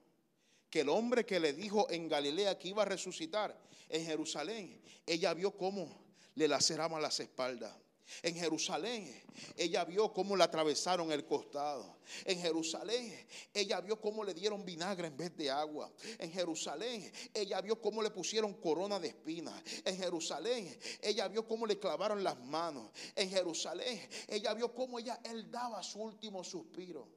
que 0.70 0.80
el 0.80 0.88
hombre 0.88 1.26
que 1.26 1.40
le 1.40 1.52
dijo 1.52 1.90
en 1.90 2.08
Galilea 2.08 2.58
que 2.58 2.68
iba 2.68 2.82
a 2.82 2.86
resucitar, 2.86 3.58
en 3.88 4.04
Jerusalén, 4.04 4.80
ella 5.04 5.34
vio 5.34 5.56
cómo 5.56 6.04
le 6.34 6.48
laceraban 6.48 7.02
las 7.02 7.20
espaldas. 7.20 7.74
En 8.22 8.34
Jerusalén 8.34 9.22
ella 9.56 9.84
vio 9.84 10.12
cómo 10.12 10.36
le 10.36 10.44
atravesaron 10.44 11.10
el 11.12 11.26
costado. 11.26 11.98
En 12.24 12.40
Jerusalén 12.40 13.26
ella 13.52 13.80
vio 13.80 14.00
cómo 14.00 14.24
le 14.24 14.32
dieron 14.32 14.64
vinagre 14.64 15.08
en 15.08 15.16
vez 15.16 15.36
de 15.36 15.50
agua. 15.50 15.92
En 16.18 16.30
Jerusalén 16.30 17.12
ella 17.34 17.60
vio 17.60 17.80
cómo 17.80 18.02
le 18.02 18.10
pusieron 18.10 18.54
corona 18.54 18.98
de 18.98 19.08
espinas. 19.08 19.60
En 19.84 19.96
Jerusalén 19.96 20.78
ella 21.02 21.28
vio 21.28 21.46
cómo 21.46 21.66
le 21.66 21.78
clavaron 21.78 22.22
las 22.22 22.38
manos. 22.38 22.90
En 23.14 23.28
Jerusalén 23.28 24.08
ella 24.28 24.54
vio 24.54 24.72
cómo 24.74 24.98
ella 24.98 25.20
él 25.24 25.50
daba 25.50 25.82
su 25.82 26.00
último 26.00 26.44
suspiro. 26.44 27.08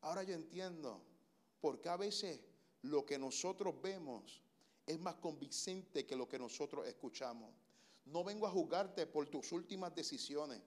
Ahora 0.00 0.22
yo 0.22 0.34
entiendo 0.34 1.00
porque 1.60 1.88
a 1.88 1.96
veces 1.96 2.40
lo 2.82 3.06
que 3.06 3.18
nosotros 3.18 3.80
vemos 3.80 4.42
es 4.86 4.98
más 4.98 5.14
convincente 5.16 6.04
que 6.04 6.16
lo 6.16 6.28
que 6.28 6.38
nosotros 6.38 6.86
escuchamos. 6.86 7.61
No 8.06 8.24
vengo 8.24 8.46
a 8.46 8.50
juzgarte 8.50 9.06
por 9.06 9.26
tus 9.28 9.52
últimas 9.52 9.94
decisiones, 9.94 10.60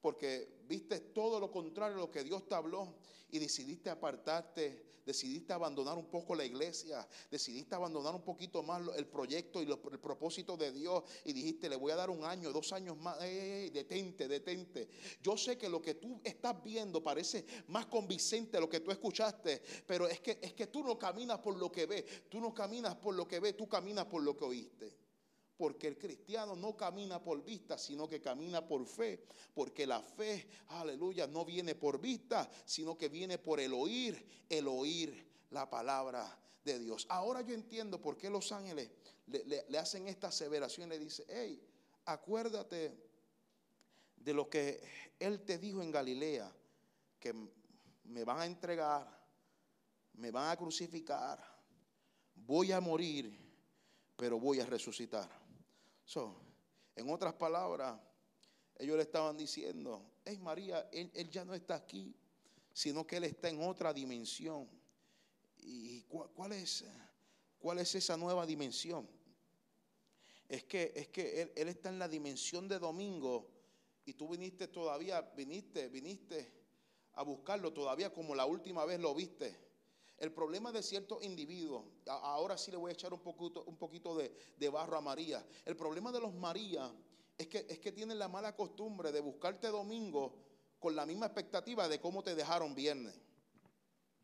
porque 0.00 0.60
viste 0.68 1.00
todo 1.00 1.40
lo 1.40 1.50
contrario 1.50 1.96
a 1.96 2.00
lo 2.00 2.10
que 2.10 2.22
Dios 2.22 2.46
te 2.46 2.54
habló 2.54 2.94
y 3.30 3.38
decidiste 3.38 3.90
apartarte, 3.90 4.84
decidiste 5.04 5.52
abandonar 5.52 5.96
un 5.96 6.06
poco 6.06 6.34
la 6.34 6.44
iglesia, 6.44 7.06
decidiste 7.30 7.74
abandonar 7.74 8.14
un 8.14 8.22
poquito 8.22 8.62
más 8.62 8.82
el 8.96 9.06
proyecto 9.06 9.62
y 9.62 9.70
el 9.70 9.78
propósito 9.98 10.56
de 10.56 10.72
Dios 10.72 11.04
y 11.24 11.32
dijiste, 11.32 11.68
le 11.68 11.76
voy 11.76 11.92
a 11.92 11.96
dar 11.96 12.10
un 12.10 12.24
año, 12.24 12.52
dos 12.52 12.72
años 12.72 12.96
más, 12.96 13.18
detente, 13.18 14.28
detente. 14.28 14.88
Yo 15.22 15.36
sé 15.36 15.56
que 15.56 15.68
lo 15.68 15.80
que 15.80 15.94
tú 15.94 16.20
estás 16.22 16.62
viendo 16.62 17.02
parece 17.02 17.44
más 17.68 17.86
convincente 17.86 18.56
a 18.56 18.60
lo 18.60 18.68
que 18.68 18.80
tú 18.80 18.90
escuchaste, 18.90 19.62
pero 19.86 20.06
es 20.06 20.20
que, 20.20 20.38
es 20.40 20.52
que 20.52 20.66
tú 20.66 20.82
no 20.82 20.98
caminas 20.98 21.38
por 21.38 21.56
lo 21.56 21.72
que 21.72 21.86
ves, 21.86 22.28
tú 22.28 22.40
no 22.40 22.54
caminas 22.54 22.94
por 22.96 23.14
lo 23.14 23.26
que 23.26 23.40
ves, 23.40 23.56
tú 23.56 23.68
caminas 23.68 24.06
por 24.06 24.22
lo 24.22 24.36
que 24.36 24.44
oíste. 24.44 25.03
Porque 25.56 25.86
el 25.86 25.98
cristiano 25.98 26.56
no 26.56 26.76
camina 26.76 27.22
por 27.22 27.44
vista, 27.44 27.78
sino 27.78 28.08
que 28.08 28.20
camina 28.20 28.66
por 28.66 28.86
fe. 28.86 29.24
Porque 29.54 29.86
la 29.86 30.00
fe, 30.00 30.48
aleluya, 30.68 31.26
no 31.26 31.44
viene 31.44 31.74
por 31.74 32.00
vista, 32.00 32.50
sino 32.64 32.98
que 32.98 33.08
viene 33.08 33.38
por 33.38 33.60
el 33.60 33.72
oír, 33.72 34.26
el 34.48 34.66
oír 34.66 35.32
la 35.50 35.70
palabra 35.70 36.38
de 36.64 36.78
Dios. 36.78 37.06
Ahora 37.08 37.42
yo 37.42 37.54
entiendo 37.54 38.00
por 38.00 38.16
qué 38.16 38.28
los 38.30 38.50
ángeles 38.50 38.90
le, 39.26 39.78
hacen 39.78 40.08
esta 40.08 40.28
aseveración. 40.28 40.88
Le 40.88 40.98
dice, 40.98 41.24
hey, 41.28 41.62
acuérdate 42.06 42.92
de 44.16 44.34
lo 44.34 44.48
que 44.48 44.82
Él 45.18 45.44
te 45.44 45.58
dijo 45.58 45.82
en 45.82 45.90
Galilea, 45.90 46.50
que 47.20 47.34
me 48.04 48.24
van 48.24 48.40
a 48.40 48.46
entregar, 48.46 49.24
me 50.14 50.30
van 50.30 50.50
a 50.50 50.56
crucificar, 50.56 51.42
voy 52.34 52.72
a 52.72 52.80
morir, 52.80 53.32
pero 54.16 54.38
voy 54.38 54.60
a 54.60 54.66
resucitar. 54.66 55.43
So, 56.04 56.40
en 56.96 57.10
otras 57.10 57.34
palabras, 57.34 57.98
ellos 58.76 58.96
le 58.96 59.02
estaban 59.02 59.36
diciendo, 59.36 60.14
hey 60.24 60.38
María, 60.38 60.88
él, 60.92 61.30
ya 61.30 61.44
no 61.44 61.54
está 61.54 61.74
aquí, 61.76 62.14
sino 62.72 63.06
que 63.06 63.16
Él 63.16 63.24
está 63.24 63.48
en 63.48 63.62
otra 63.62 63.92
dimensión. 63.92 64.68
¿Y 65.58 66.02
cuál, 66.02 66.52
es, 66.52 66.84
cuál 67.58 67.78
es 67.78 67.94
esa 67.94 68.16
nueva 68.16 68.44
dimensión? 68.44 69.08
Es 70.48 70.64
que, 70.64 70.92
es 70.94 71.08
que 71.08 71.40
él, 71.40 71.52
él, 71.56 71.68
está 71.68 71.88
en 71.88 71.98
la 71.98 72.06
dimensión 72.06 72.68
de 72.68 72.78
domingo 72.78 73.50
y 74.04 74.12
tú 74.12 74.28
viniste 74.28 74.68
todavía, 74.68 75.22
viniste, 75.22 75.88
viniste 75.88 76.52
a 77.14 77.22
buscarlo 77.22 77.72
todavía 77.72 78.12
como 78.12 78.34
la 78.34 78.44
última 78.44 78.84
vez 78.84 79.00
lo 79.00 79.14
viste. 79.14 79.56
El 80.18 80.32
problema 80.32 80.70
de 80.70 80.82
ciertos 80.82 81.22
individuos, 81.24 81.84
ahora 82.06 82.56
sí 82.56 82.70
le 82.70 82.76
voy 82.76 82.90
a 82.90 82.94
echar 82.94 83.12
un 83.12 83.20
poquito, 83.20 83.64
un 83.64 83.76
poquito 83.76 84.16
de, 84.16 84.68
barro 84.68 84.96
a 84.96 85.00
María. 85.00 85.44
El 85.64 85.76
problema 85.76 86.12
de 86.12 86.20
los 86.20 86.32
María 86.34 86.92
es 87.36 87.48
que, 87.48 87.66
es 87.68 87.78
que 87.80 87.92
tienen 87.92 88.18
la 88.18 88.28
mala 88.28 88.54
costumbre 88.54 89.10
de 89.10 89.20
buscarte 89.20 89.68
domingo 89.68 90.34
con 90.78 90.94
la 90.94 91.04
misma 91.04 91.26
expectativa 91.26 91.88
de 91.88 92.00
cómo 92.00 92.22
te 92.22 92.34
dejaron 92.34 92.74
viernes. 92.74 93.14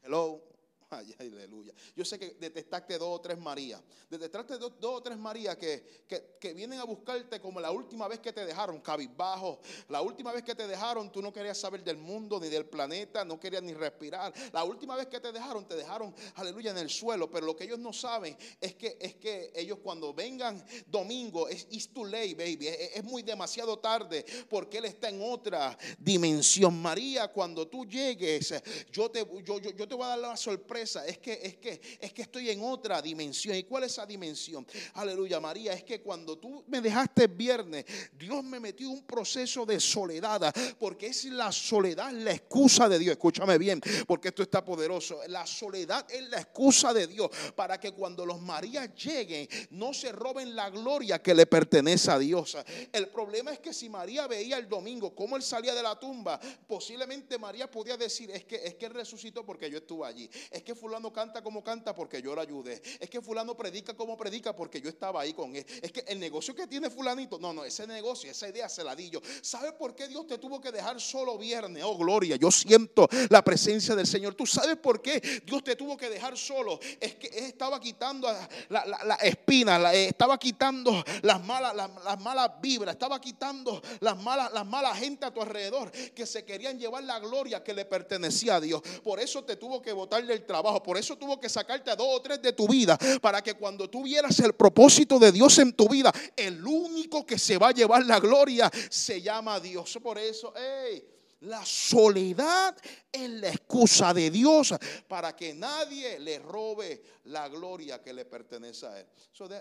Hello. 0.02 0.49
Ay, 1.18 1.30
aleluya. 1.32 1.72
Yo 1.94 2.04
sé 2.04 2.18
que 2.18 2.36
detestaste 2.40 2.98
dos 2.98 3.18
o 3.18 3.20
tres 3.20 3.38
Marías. 3.38 3.80
Detestaste 4.08 4.58
dos, 4.58 4.72
dos 4.80 4.98
o 4.98 5.02
tres 5.02 5.16
Marías 5.16 5.56
que, 5.56 6.04
que, 6.40 6.52
vienen 6.52 6.80
a 6.80 6.84
buscarte 6.84 7.40
como 7.40 7.60
la 7.60 7.70
última 7.70 8.08
vez 8.08 8.18
que 8.18 8.32
te 8.32 8.44
dejaron, 8.44 8.80
cabizbajo. 8.80 9.60
La 9.88 10.02
última 10.02 10.32
vez 10.32 10.42
que 10.42 10.54
te 10.54 10.66
dejaron, 10.66 11.12
tú 11.12 11.22
no 11.22 11.32
querías 11.32 11.58
saber 11.58 11.84
del 11.84 11.96
mundo 11.96 12.40
ni 12.40 12.48
del 12.48 12.66
planeta, 12.66 13.24
no 13.24 13.38
querías 13.38 13.62
ni 13.62 13.72
respirar. 13.72 14.32
La 14.52 14.64
última 14.64 14.96
vez 14.96 15.06
que 15.06 15.20
te 15.20 15.30
dejaron, 15.30 15.66
te 15.66 15.76
dejaron, 15.76 16.12
aleluya, 16.34 16.72
en 16.72 16.78
el 16.78 16.90
suelo. 16.90 17.30
Pero 17.30 17.46
lo 17.46 17.56
que 17.56 17.64
ellos 17.64 17.78
no 17.78 17.92
saben 17.92 18.36
es 18.60 18.74
que, 18.74 18.98
es 19.00 19.14
que 19.14 19.52
ellos 19.54 19.78
cuando 19.82 20.12
vengan 20.12 20.64
domingo, 20.86 21.48
es 21.48 21.68
it's 21.70 21.92
too 21.92 22.04
late, 22.04 22.34
baby. 22.34 22.66
Es, 22.66 22.96
es 22.96 23.04
muy 23.04 23.22
demasiado 23.22 23.78
tarde 23.78 24.24
porque 24.48 24.78
Él 24.78 24.86
está 24.86 25.08
en 25.08 25.22
otra 25.22 25.78
dimensión. 26.00 26.82
María, 26.82 27.28
cuando 27.28 27.68
tú 27.68 27.86
llegues, 27.86 28.52
yo 28.90 29.08
te, 29.08 29.24
yo, 29.44 29.60
yo, 29.60 29.70
yo 29.70 29.86
te 29.86 29.94
voy 29.94 30.04
a 30.04 30.08
dar 30.08 30.18
la 30.18 30.36
sorpresa 30.36 30.79
es 30.82 31.18
que, 31.18 31.40
es 31.42 31.56
que, 31.56 31.80
es 32.00 32.12
que 32.12 32.22
estoy 32.22 32.50
en 32.50 32.62
otra 32.62 33.00
dimensión. 33.02 33.56
¿Y 33.56 33.64
cuál 33.64 33.84
es 33.84 33.92
esa 33.92 34.06
dimensión? 34.06 34.66
Aleluya, 34.94 35.40
María, 35.40 35.72
es 35.72 35.84
que 35.84 36.00
cuando 36.00 36.38
tú 36.38 36.64
me 36.68 36.80
dejaste 36.80 37.24
el 37.24 37.28
viernes, 37.28 37.84
Dios 38.12 38.42
me 38.44 38.60
metió 38.60 38.90
un 38.90 39.04
proceso 39.04 39.66
de 39.66 39.80
soledad, 39.80 40.54
porque 40.78 41.08
es 41.08 41.24
la 41.26 41.52
soledad 41.52 42.12
la 42.12 42.32
excusa 42.32 42.88
de 42.88 42.98
Dios. 42.98 43.12
Escúchame 43.12 43.58
bien, 43.58 43.80
porque 44.06 44.28
esto 44.28 44.42
está 44.42 44.64
poderoso. 44.64 45.20
La 45.28 45.46
soledad 45.46 46.06
es 46.10 46.28
la 46.28 46.40
excusa 46.40 46.92
de 46.92 47.06
Dios 47.06 47.30
para 47.54 47.78
que 47.78 47.92
cuando 47.92 48.24
los 48.24 48.40
Marías 48.40 48.94
lleguen, 48.94 49.48
no 49.70 49.92
se 49.92 50.12
roben 50.12 50.54
la 50.54 50.70
gloria 50.70 51.20
que 51.20 51.34
le 51.34 51.46
pertenece 51.46 52.10
a 52.10 52.18
Dios. 52.18 52.56
El 52.92 53.08
problema 53.08 53.52
es 53.52 53.58
que 53.58 53.72
si 53.72 53.88
María 53.88 54.26
veía 54.26 54.58
el 54.58 54.68
domingo 54.68 55.14
cómo 55.14 55.36
él 55.36 55.42
salía 55.42 55.74
de 55.74 55.82
la 55.82 55.98
tumba, 55.98 56.40
posiblemente 56.66 57.38
María 57.38 57.70
podía 57.70 57.96
decir, 57.96 58.30
es 58.30 58.44
que, 58.44 58.56
es 58.56 58.74
que 58.74 58.88
resucitó 58.88 59.44
porque 59.44 59.70
yo 59.70 59.78
estuve 59.78 60.06
allí. 60.06 60.30
Es 60.50 60.62
que 60.62 60.69
que 60.70 60.74
fulano 60.76 61.12
canta 61.12 61.42
como 61.42 61.64
canta 61.64 61.92
porque 61.92 62.22
yo 62.22 62.32
lo 62.32 62.40
ayudé. 62.40 62.80
Es 63.00 63.10
que 63.10 63.20
fulano 63.20 63.56
predica 63.56 63.92
como 63.94 64.16
predica 64.16 64.54
porque 64.54 64.80
yo 64.80 64.88
estaba 64.88 65.22
ahí 65.22 65.32
con 65.32 65.56
él. 65.56 65.66
Es 65.82 65.90
que 65.90 66.04
el 66.06 66.20
negocio 66.20 66.54
que 66.54 66.68
tiene 66.68 66.88
fulanito, 66.88 67.40
no, 67.40 67.52
no, 67.52 67.64
ese 67.64 67.88
negocio, 67.88 68.30
esa 68.30 68.48
idea 68.48 68.68
se 68.68 68.84
la 68.84 68.94
di 68.94 69.10
yo. 69.10 69.20
¿Sabe 69.42 69.72
por 69.72 69.96
qué 69.96 70.06
Dios 70.06 70.28
te 70.28 70.38
tuvo 70.38 70.60
que 70.60 70.70
dejar 70.70 71.00
solo 71.00 71.36
viernes? 71.38 71.82
Oh, 71.84 71.98
gloria, 71.98 72.36
yo 72.36 72.52
siento 72.52 73.08
la 73.30 73.42
presencia 73.42 73.96
del 73.96 74.06
Señor. 74.06 74.36
¿Tú 74.36 74.46
sabes 74.46 74.76
por 74.76 75.02
qué 75.02 75.42
Dios 75.44 75.64
te 75.64 75.74
tuvo 75.74 75.96
que 75.96 76.08
dejar 76.08 76.38
solo? 76.38 76.78
Es 77.00 77.16
que 77.16 77.26
estaba 77.26 77.80
quitando 77.80 78.28
la, 78.68 78.86
la, 78.86 79.14
espina, 79.16 79.92
eh, 79.92 80.06
estaba 80.06 80.38
quitando 80.38 81.02
las 81.22 81.44
malas, 81.44 81.74
las, 81.74 82.20
malas 82.20 82.48
vibras, 82.60 82.94
estaba 82.94 83.20
quitando 83.20 83.82
las 83.98 84.16
malas, 84.22 84.52
las 84.52 84.66
malas 84.66 84.96
gente 84.96 85.26
a 85.26 85.34
tu 85.34 85.42
alrededor 85.42 85.90
que 85.90 86.26
se 86.26 86.44
querían 86.44 86.78
llevar 86.78 87.02
la 87.02 87.18
gloria 87.18 87.64
que 87.64 87.74
le 87.74 87.84
pertenecía 87.84 88.54
a 88.54 88.60
Dios. 88.60 88.80
Por 89.02 89.18
eso 89.18 89.42
te 89.42 89.56
tuvo 89.56 89.82
que 89.82 89.92
botar 89.92 90.24
del 90.24 90.46
trabajo 90.46 90.59
por 90.62 90.96
eso 90.96 91.16
tuvo 91.16 91.40
que 91.40 91.48
sacarte 91.48 91.90
a 91.90 91.96
dos 91.96 92.08
o 92.10 92.20
tres 92.20 92.40
de 92.42 92.52
tu 92.52 92.68
vida 92.68 92.98
para 93.20 93.42
que 93.42 93.54
cuando 93.54 93.88
tú 93.88 94.04
vieras 94.04 94.38
el 94.40 94.52
propósito 94.52 95.18
de 95.18 95.32
Dios 95.32 95.58
en 95.58 95.72
tu 95.72 95.88
vida, 95.88 96.12
el 96.36 96.64
único 96.64 97.24
que 97.24 97.38
se 97.38 97.58
va 97.58 97.68
a 97.68 97.72
llevar 97.72 98.04
la 98.04 98.20
gloria 98.20 98.70
se 98.88 99.20
llama 99.20 99.60
Dios. 99.60 99.98
Por 100.02 100.18
eso, 100.18 100.52
hey, 100.56 101.04
la 101.40 101.64
soledad 101.64 102.76
es 103.10 103.30
la 103.30 103.48
excusa 103.48 104.12
de 104.12 104.30
Dios 104.30 104.74
para 105.08 105.34
que 105.34 105.54
nadie 105.54 106.18
le 106.18 106.38
robe 106.38 107.02
la 107.24 107.48
gloria 107.48 108.02
que 108.02 108.12
le 108.12 108.26
pertenece 108.26 108.86
a 108.86 109.00
Él. 109.00 109.06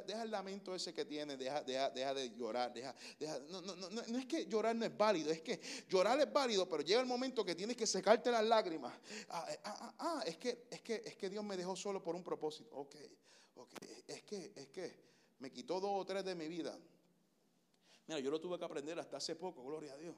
deja 0.06 0.24
el 0.24 0.32
lamento 0.32 0.76
ese 0.76 0.94
que 0.94 1.06
tiene, 1.06 1.38
deja, 1.38 1.62
de 1.64 2.32
llorar. 2.36 2.74
Deja, 2.74 2.94
no, 3.50 3.62
no, 3.62 3.76
no, 3.76 3.90
no, 3.90 4.18
es 4.18 4.26
que 4.26 4.46
llorar 4.46 4.76
no 4.76 4.86
es 4.86 4.98
válido, 4.98 5.32
es 5.32 5.42
que 5.42 5.60
llorar 5.88 6.20
es 6.20 6.32
válido, 6.32 6.68
pero 6.68 6.84
llega 6.84 7.00
el 7.00 7.08
momento 7.08 7.46
que 7.46 7.56
tienes 7.56 7.78
que 7.78 7.88
secarte 7.88 8.30
las 8.30 8.44
lágrimas. 8.44 8.94
Ah, 9.30 9.46
eh, 9.50 9.60
ah, 9.64 9.78
ah, 9.80 9.96
ah, 10.00 10.24
es, 10.26 10.38
que, 10.38 10.68
es, 10.70 10.82
que, 10.82 11.02
es 11.06 11.16
que 11.16 11.30
Dios 11.30 11.44
me 11.44 11.56
dejó 11.56 11.76
solo 11.76 12.04
por 12.04 12.16
un 12.16 12.24
propósito. 12.24 12.76
Ok, 12.76 12.96
ok, 13.56 13.74
es 14.08 14.24
que, 14.24 14.52
es 14.56 14.68
que 14.68 15.10
me 15.40 15.52
quitó 15.52 15.80
dos 15.80 15.92
o 15.94 16.06
tres 16.06 16.26
de 16.26 16.36
mi 16.36 16.50
vida. 16.50 16.78
Mira, 18.08 18.20
yo 18.20 18.32
lo 18.32 18.42
tuve 18.42 18.58
que 18.60 18.66
aprender 18.66 19.00
hasta 19.00 19.18
hace 19.18 19.36
poco, 19.36 19.64
gloria 19.64 19.94
a 19.94 19.98
Dios. 19.98 20.16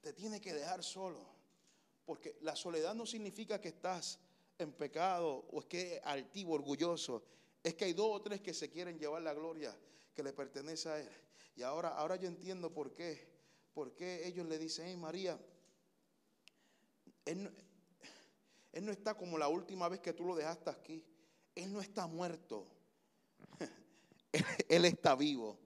Te 0.00 0.12
tiene 0.12 0.40
que 0.40 0.54
dejar 0.54 0.82
solo. 0.82 1.24
Porque 2.04 2.36
la 2.40 2.56
soledad 2.56 2.94
no 2.94 3.04
significa 3.04 3.60
que 3.60 3.68
estás 3.68 4.18
en 4.58 4.72
pecado 4.72 5.46
o 5.50 5.60
es 5.60 5.66
que 5.66 5.96
es 5.96 6.02
altivo, 6.04 6.54
orgulloso. 6.54 7.22
Es 7.62 7.74
que 7.74 7.84
hay 7.84 7.92
dos 7.92 8.08
o 8.10 8.22
tres 8.22 8.40
que 8.40 8.54
se 8.54 8.70
quieren 8.70 8.98
llevar 8.98 9.22
la 9.22 9.34
gloria 9.34 9.76
que 10.14 10.22
le 10.22 10.32
pertenece 10.32 10.88
a 10.88 11.00
Él. 11.00 11.10
Y 11.54 11.62
ahora, 11.62 11.90
ahora 11.90 12.16
yo 12.16 12.28
entiendo 12.28 12.72
por 12.72 12.94
qué. 12.94 13.28
Por 13.74 13.94
qué 13.94 14.26
ellos 14.26 14.46
le 14.46 14.58
dicen, 14.58 14.86
hey 14.88 14.96
María, 14.96 15.38
él 17.24 17.44
no, 17.44 17.50
él 18.72 18.84
no 18.86 18.92
está 18.92 19.14
como 19.14 19.38
la 19.38 19.48
última 19.48 19.88
vez 19.88 20.00
que 20.00 20.12
tú 20.12 20.24
lo 20.24 20.34
dejaste 20.34 20.70
aquí. 20.70 21.04
Él 21.54 21.72
no 21.72 21.80
está 21.80 22.06
muerto. 22.06 22.66
Él 24.68 24.84
está 24.84 25.14
vivo. 25.14 25.58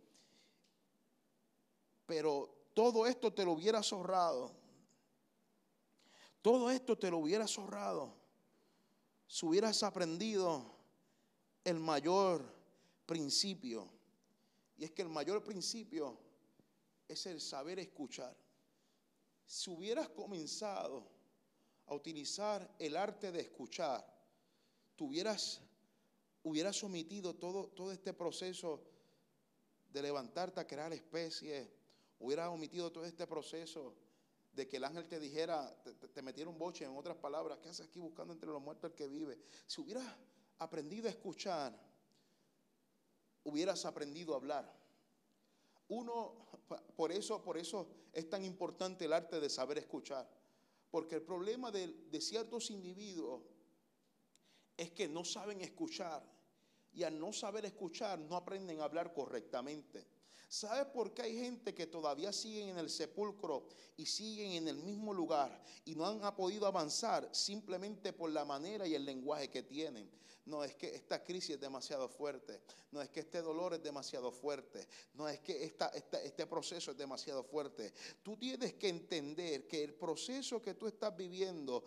Pero 2.06 2.61
todo 2.74 3.06
esto 3.06 3.32
te 3.32 3.44
lo 3.44 3.52
hubieras 3.52 3.92
ahorrado. 3.92 4.52
Todo 6.40 6.70
esto 6.70 6.98
te 6.98 7.10
lo 7.10 7.18
hubieras 7.18 7.56
ahorrado. 7.58 8.14
Si 9.26 9.46
hubieras 9.46 9.82
aprendido 9.82 10.74
el 11.64 11.78
mayor 11.78 12.44
principio. 13.06 13.88
Y 14.76 14.84
es 14.84 14.90
que 14.90 15.02
el 15.02 15.08
mayor 15.08 15.44
principio 15.44 16.18
es 17.08 17.26
el 17.26 17.40
saber 17.40 17.78
escuchar. 17.78 18.36
Si 19.46 19.70
hubieras 19.70 20.08
comenzado 20.08 21.06
a 21.86 21.94
utilizar 21.94 22.74
el 22.78 22.96
arte 22.96 23.30
de 23.30 23.40
escuchar, 23.40 24.04
tuvieras 24.96 25.60
hubieras 26.44 26.82
omitido 26.82 27.34
todo, 27.34 27.68
todo 27.68 27.92
este 27.92 28.12
proceso 28.12 28.82
de 29.92 30.02
levantarte 30.02 30.60
a 30.60 30.66
crear 30.66 30.92
especies, 30.92 31.68
hubieras 32.22 32.48
omitido 32.48 32.90
todo 32.90 33.04
este 33.04 33.26
proceso 33.26 33.94
de 34.52 34.68
que 34.68 34.76
el 34.76 34.84
ángel 34.84 35.08
te 35.08 35.18
dijera, 35.18 35.76
te, 36.14 36.22
metiera 36.22 36.48
un 36.48 36.58
boche, 36.58 36.84
en 36.84 36.96
otras 36.96 37.16
palabras, 37.16 37.58
¿qué 37.58 37.68
haces 37.68 37.86
aquí 37.86 37.98
buscando 37.98 38.32
entre 38.32 38.48
los 38.48 38.62
muertos 38.62 38.90
el 38.90 38.96
que 38.96 39.08
vive? 39.08 39.38
Si 39.66 39.80
hubieras 39.80 40.04
aprendido 40.58 41.08
a 41.08 41.10
escuchar, 41.10 41.76
hubieras 43.44 43.84
aprendido 43.84 44.34
a 44.34 44.36
hablar. 44.36 44.72
Uno, 45.88 46.34
por 46.94 47.10
eso, 47.10 47.42
por 47.42 47.58
eso 47.58 47.88
es 48.12 48.28
tan 48.30 48.44
importante 48.44 49.06
el 49.06 49.12
arte 49.12 49.40
de 49.40 49.50
saber 49.50 49.78
escuchar. 49.78 50.28
Porque 50.90 51.16
el 51.16 51.22
problema 51.22 51.70
de, 51.70 51.88
de 51.88 52.20
ciertos 52.20 52.70
individuos 52.70 53.42
es 54.76 54.92
que 54.92 55.08
no 55.08 55.24
saben 55.24 55.60
escuchar. 55.62 56.22
Y 56.92 57.02
al 57.02 57.18
no 57.18 57.32
saber 57.32 57.64
escuchar, 57.64 58.18
no 58.18 58.36
aprenden 58.36 58.80
a 58.80 58.84
hablar 58.84 59.12
correctamente. 59.12 60.06
¿Sabe 60.52 60.84
por 60.84 61.14
qué 61.14 61.22
hay 61.22 61.38
gente 61.38 61.74
que 61.74 61.86
todavía 61.86 62.30
siguen 62.30 62.68
en 62.68 62.76
el 62.76 62.90
sepulcro 62.90 63.68
y 63.96 64.04
siguen 64.04 64.52
en 64.52 64.68
el 64.68 64.76
mismo 64.76 65.14
lugar 65.14 65.64
y 65.86 65.94
no 65.94 66.04
han 66.04 66.36
podido 66.36 66.66
avanzar 66.66 67.26
simplemente 67.32 68.12
por 68.12 68.30
la 68.30 68.44
manera 68.44 68.86
y 68.86 68.94
el 68.94 69.02
lenguaje 69.02 69.48
que 69.48 69.62
tienen? 69.62 70.10
No 70.44 70.62
es 70.62 70.74
que 70.74 70.94
esta 70.94 71.24
crisis 71.24 71.54
es 71.54 71.60
demasiado 71.60 72.06
fuerte, 72.06 72.60
no 72.90 73.00
es 73.00 73.08
que 73.08 73.20
este 73.20 73.40
dolor 73.40 73.72
es 73.72 73.82
demasiado 73.82 74.30
fuerte, 74.30 74.86
no 75.14 75.26
es 75.26 75.40
que 75.40 75.64
este 75.64 76.46
proceso 76.46 76.90
es 76.90 76.98
demasiado 76.98 77.42
fuerte. 77.44 77.94
Tú 78.22 78.36
tienes 78.36 78.74
que 78.74 78.90
entender 78.90 79.66
que 79.66 79.82
el 79.82 79.94
proceso 79.94 80.60
que 80.60 80.74
tú 80.74 80.86
estás 80.86 81.16
viviendo 81.16 81.82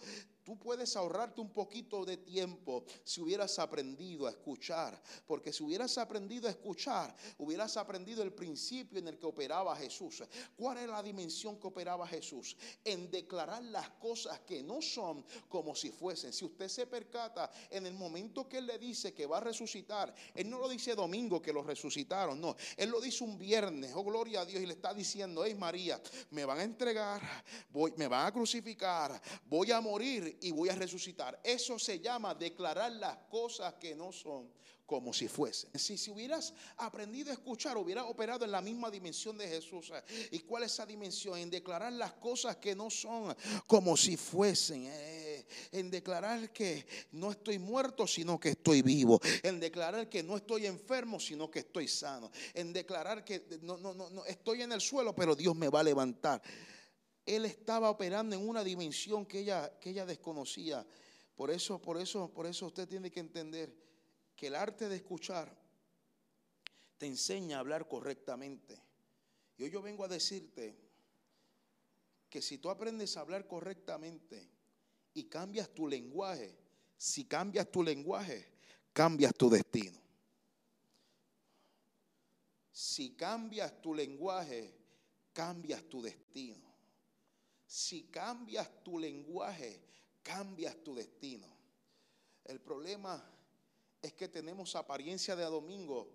Tú 0.46 0.60
puedes 0.60 0.96
ahorrarte 0.96 1.42
un 1.42 1.50
poquito 1.50 2.06
de 2.06 2.18
tiempo 2.18 2.86
si 3.04 3.20
hubieras 3.20 3.58
aprendido 3.58 4.28
a 4.28 4.30
escuchar, 4.30 5.02
porque 5.26 5.52
si 5.52 5.64
hubieras 5.64 5.98
aprendido 5.98 6.48
a 6.48 6.52
escuchar, 6.52 7.16
hubieras 7.40 7.76
aprendido 7.78 8.22
el 8.22 8.32
principio 8.32 9.00
en 9.00 9.08
el 9.08 9.18
que 9.18 9.26
operaba 9.26 9.76
Jesús. 9.76 10.24
¿Cuál 10.56 10.78
es 10.78 10.88
la 10.88 11.02
dimensión 11.02 11.60
que 11.60 11.66
operaba 11.66 12.08
Jesús? 12.08 12.56
En 12.84 13.10
declarar 13.10 13.64
las 13.64 13.90
cosas 13.90 14.40
que 14.42 14.62
no 14.62 14.84
son 14.84 15.26
como 15.50 15.74
si 15.74 15.90
fuesen. 15.90 16.32
Si 16.32 16.46
usted 16.46 16.68
se 16.68 16.86
percata, 16.86 17.50
en 17.72 17.88
el 17.88 17.96
momento 17.96 18.48
que 18.48 18.60
Él 18.60 18.68
le 18.68 18.78
dice 18.78 19.16
que 19.16 19.26
va 19.26 19.38
a 19.38 19.42
resucitar, 19.42 20.14
Él 20.36 20.48
no 20.48 20.60
lo 20.60 20.70
dice 20.70 20.94
domingo 20.94 21.42
que 21.42 21.52
lo 21.52 21.64
resucitaron, 21.64 22.40
no, 22.40 22.56
Él 22.78 22.92
lo 22.92 23.02
dice 23.02 23.24
un 23.24 23.40
viernes, 23.40 23.94
oh 23.96 24.04
gloria 24.04 24.42
a 24.42 24.46
Dios, 24.46 24.62
y 24.62 24.68
le 24.68 24.74
está 24.74 24.94
diciendo, 24.94 25.44
hey 25.44 25.56
María, 25.56 26.00
me 26.30 26.46
van 26.46 26.60
a 26.60 26.64
entregar, 26.64 27.22
voy, 27.72 27.94
me 27.98 28.08
van 28.08 28.28
a 28.28 28.32
crucificar, 28.32 29.20
voy 29.48 29.72
a 29.72 29.82
morir 29.82 30.35
y 30.42 30.52
voy 30.52 30.70
a 30.70 30.76
resucitar. 30.76 31.40
Eso 31.44 31.78
se 31.80 32.00
llama 32.00 32.36
declarar 32.36 32.92
las 32.94 33.18
cosas 33.30 33.74
que 33.76 33.96
no 33.96 34.12
son 34.12 34.50
como 34.86 35.14
si 35.14 35.28
fuesen. 35.28 35.70
Si, 35.80 35.98
si 35.98 36.12
hubieras 36.12 36.54
aprendido 36.78 37.32
a 37.32 37.34
escuchar, 37.34 37.78
hubieras 37.78 38.06
operado 38.08 38.46
en 38.46 38.52
la 38.52 38.62
misma 38.62 38.92
dimensión 38.92 39.38
de 39.38 39.48
Jesús. 39.48 39.92
¿Y 40.32 40.40
cuál 40.40 40.64
es 40.64 40.74
esa 40.74 40.86
dimensión? 40.86 41.38
En 41.40 41.50
declarar 41.50 41.92
las 41.94 42.14
cosas 42.14 42.58
que 42.58 42.76
no 42.76 42.90
son 42.90 43.36
como 43.66 43.98
si 43.98 44.16
fuesen. 44.16 44.86
Eh, 44.88 45.46
en 45.72 45.90
declarar 45.90 46.52
que 46.52 46.86
no 47.12 47.32
estoy 47.32 47.60
muerto, 47.60 48.06
sino 48.08 48.40
que 48.40 48.50
estoy 48.50 48.82
vivo. 48.82 49.20
En 49.44 49.60
declarar 49.60 50.10
que 50.10 50.24
no 50.24 50.38
estoy 50.38 50.66
enfermo, 50.66 51.20
sino 51.20 51.50
que 51.50 51.60
estoy 51.60 51.88
sano. 51.88 52.32
En 52.54 52.72
declarar 52.72 53.24
que 53.26 53.46
no, 53.62 53.78
no, 53.78 53.94
no, 53.94 54.10
no 54.10 54.26
estoy 54.26 54.62
en 54.62 54.72
el 54.72 54.82
suelo, 54.82 55.16
pero 55.16 55.36
Dios 55.36 55.56
me 55.56 55.70
va 55.70 55.80
a 55.80 55.84
levantar 55.84 56.42
él 57.26 57.46
estaba 57.46 57.90
operando 57.90 58.36
en 58.36 58.48
una 58.48 58.64
dimensión 58.64 59.26
que 59.26 59.40
ella, 59.40 59.80
que 59.80 59.90
ella 59.90 60.06
desconocía. 60.06 60.86
Por 61.36 61.50
eso, 61.52 61.82
por 61.82 62.00
eso, 62.00 62.32
por 62.32 62.46
eso 62.46 62.68
usted 62.68 62.88
tiene 62.88 63.12
que 63.12 63.20
entender 63.20 63.76
que 64.36 64.48
el 64.48 64.56
arte 64.56 64.88
de 64.88 64.98
escuchar 64.98 65.56
te 66.98 67.08
enseña 67.08 67.58
a 67.58 67.60
hablar 67.62 67.88
correctamente. 67.88 68.82
Y 69.58 69.64
hoy 69.64 69.72
yo 69.72 69.82
vengo 69.82 70.04
a 70.04 70.08
decirte 70.08 70.78
que 72.30 72.42
si 72.42 72.58
tú 72.58 72.70
aprendes 72.70 73.18
a 73.18 73.22
hablar 73.22 73.48
correctamente 73.48 74.50
y 75.14 75.26
cambias 75.26 75.70
tu 75.70 75.88
lenguaje, 75.88 76.58
si 76.98 77.26
cambias 77.26 77.72
tu 77.72 77.82
lenguaje, 77.82 78.52
cambias 78.94 79.34
tu 79.34 79.50
destino. 79.50 80.00
Si 82.72 83.16
cambias 83.16 83.82
tu 83.82 83.94
lenguaje, 83.94 84.74
cambias 85.32 85.84
tu 85.86 86.02
destino. 86.02 86.26
Si 87.76 88.04
cambias 88.04 88.70
tu 88.86 88.98
lenguaje, 88.98 89.82
cambias 90.24 90.82
tu 90.82 90.96
destino. 90.96 91.46
El 92.46 92.62
problema 92.62 93.22
es 94.02 94.14
que 94.14 94.30
tenemos 94.30 94.78
apariencia 94.78 95.36
de 95.36 95.44
domingo, 95.44 96.10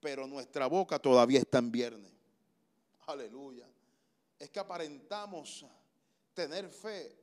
pero 0.00 0.26
nuestra 0.26 0.66
boca 0.66 0.98
todavía 0.98 1.40
está 1.40 1.58
en 1.58 1.70
viernes. 1.70 2.10
Aleluya. 3.06 3.68
Es 4.38 4.48
que 4.48 4.58
aparentamos 4.60 5.66
tener 6.32 6.70
fe, 6.70 7.14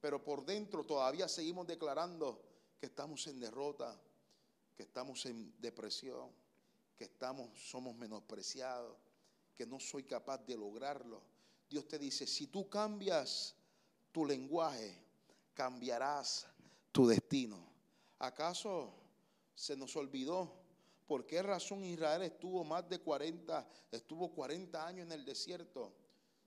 pero 0.00 0.24
por 0.24 0.46
dentro 0.46 0.86
todavía 0.86 1.28
seguimos 1.28 1.66
declarando 1.66 2.40
que 2.80 2.86
estamos 2.86 3.26
en 3.26 3.40
derrota, 3.40 3.94
que 4.74 4.84
estamos 4.84 5.26
en 5.26 5.52
depresión, 5.60 6.30
que 6.96 7.04
estamos 7.04 7.50
somos 7.60 7.94
menospreciados, 7.94 8.96
que 9.54 9.66
no 9.66 9.78
soy 9.78 10.04
capaz 10.04 10.38
de 10.46 10.56
lograrlo 10.56 11.36
Dios 11.68 11.86
te 11.86 11.98
dice, 11.98 12.26
si 12.26 12.46
tú 12.46 12.68
cambias 12.68 13.54
tu 14.12 14.24
lenguaje, 14.24 14.96
cambiarás 15.54 16.46
tu 16.92 17.06
destino. 17.06 17.58
¿Acaso 18.18 18.92
se 19.54 19.76
nos 19.76 19.94
olvidó 19.96 20.52
por 21.06 21.26
qué 21.26 21.42
razón 21.42 21.84
Israel 21.84 22.22
estuvo 22.22 22.64
más 22.64 22.88
de 22.88 23.00
40, 23.00 23.68
estuvo 23.92 24.32
40 24.32 24.86
años 24.86 25.06
en 25.06 25.12
el 25.12 25.24
desierto? 25.24 25.92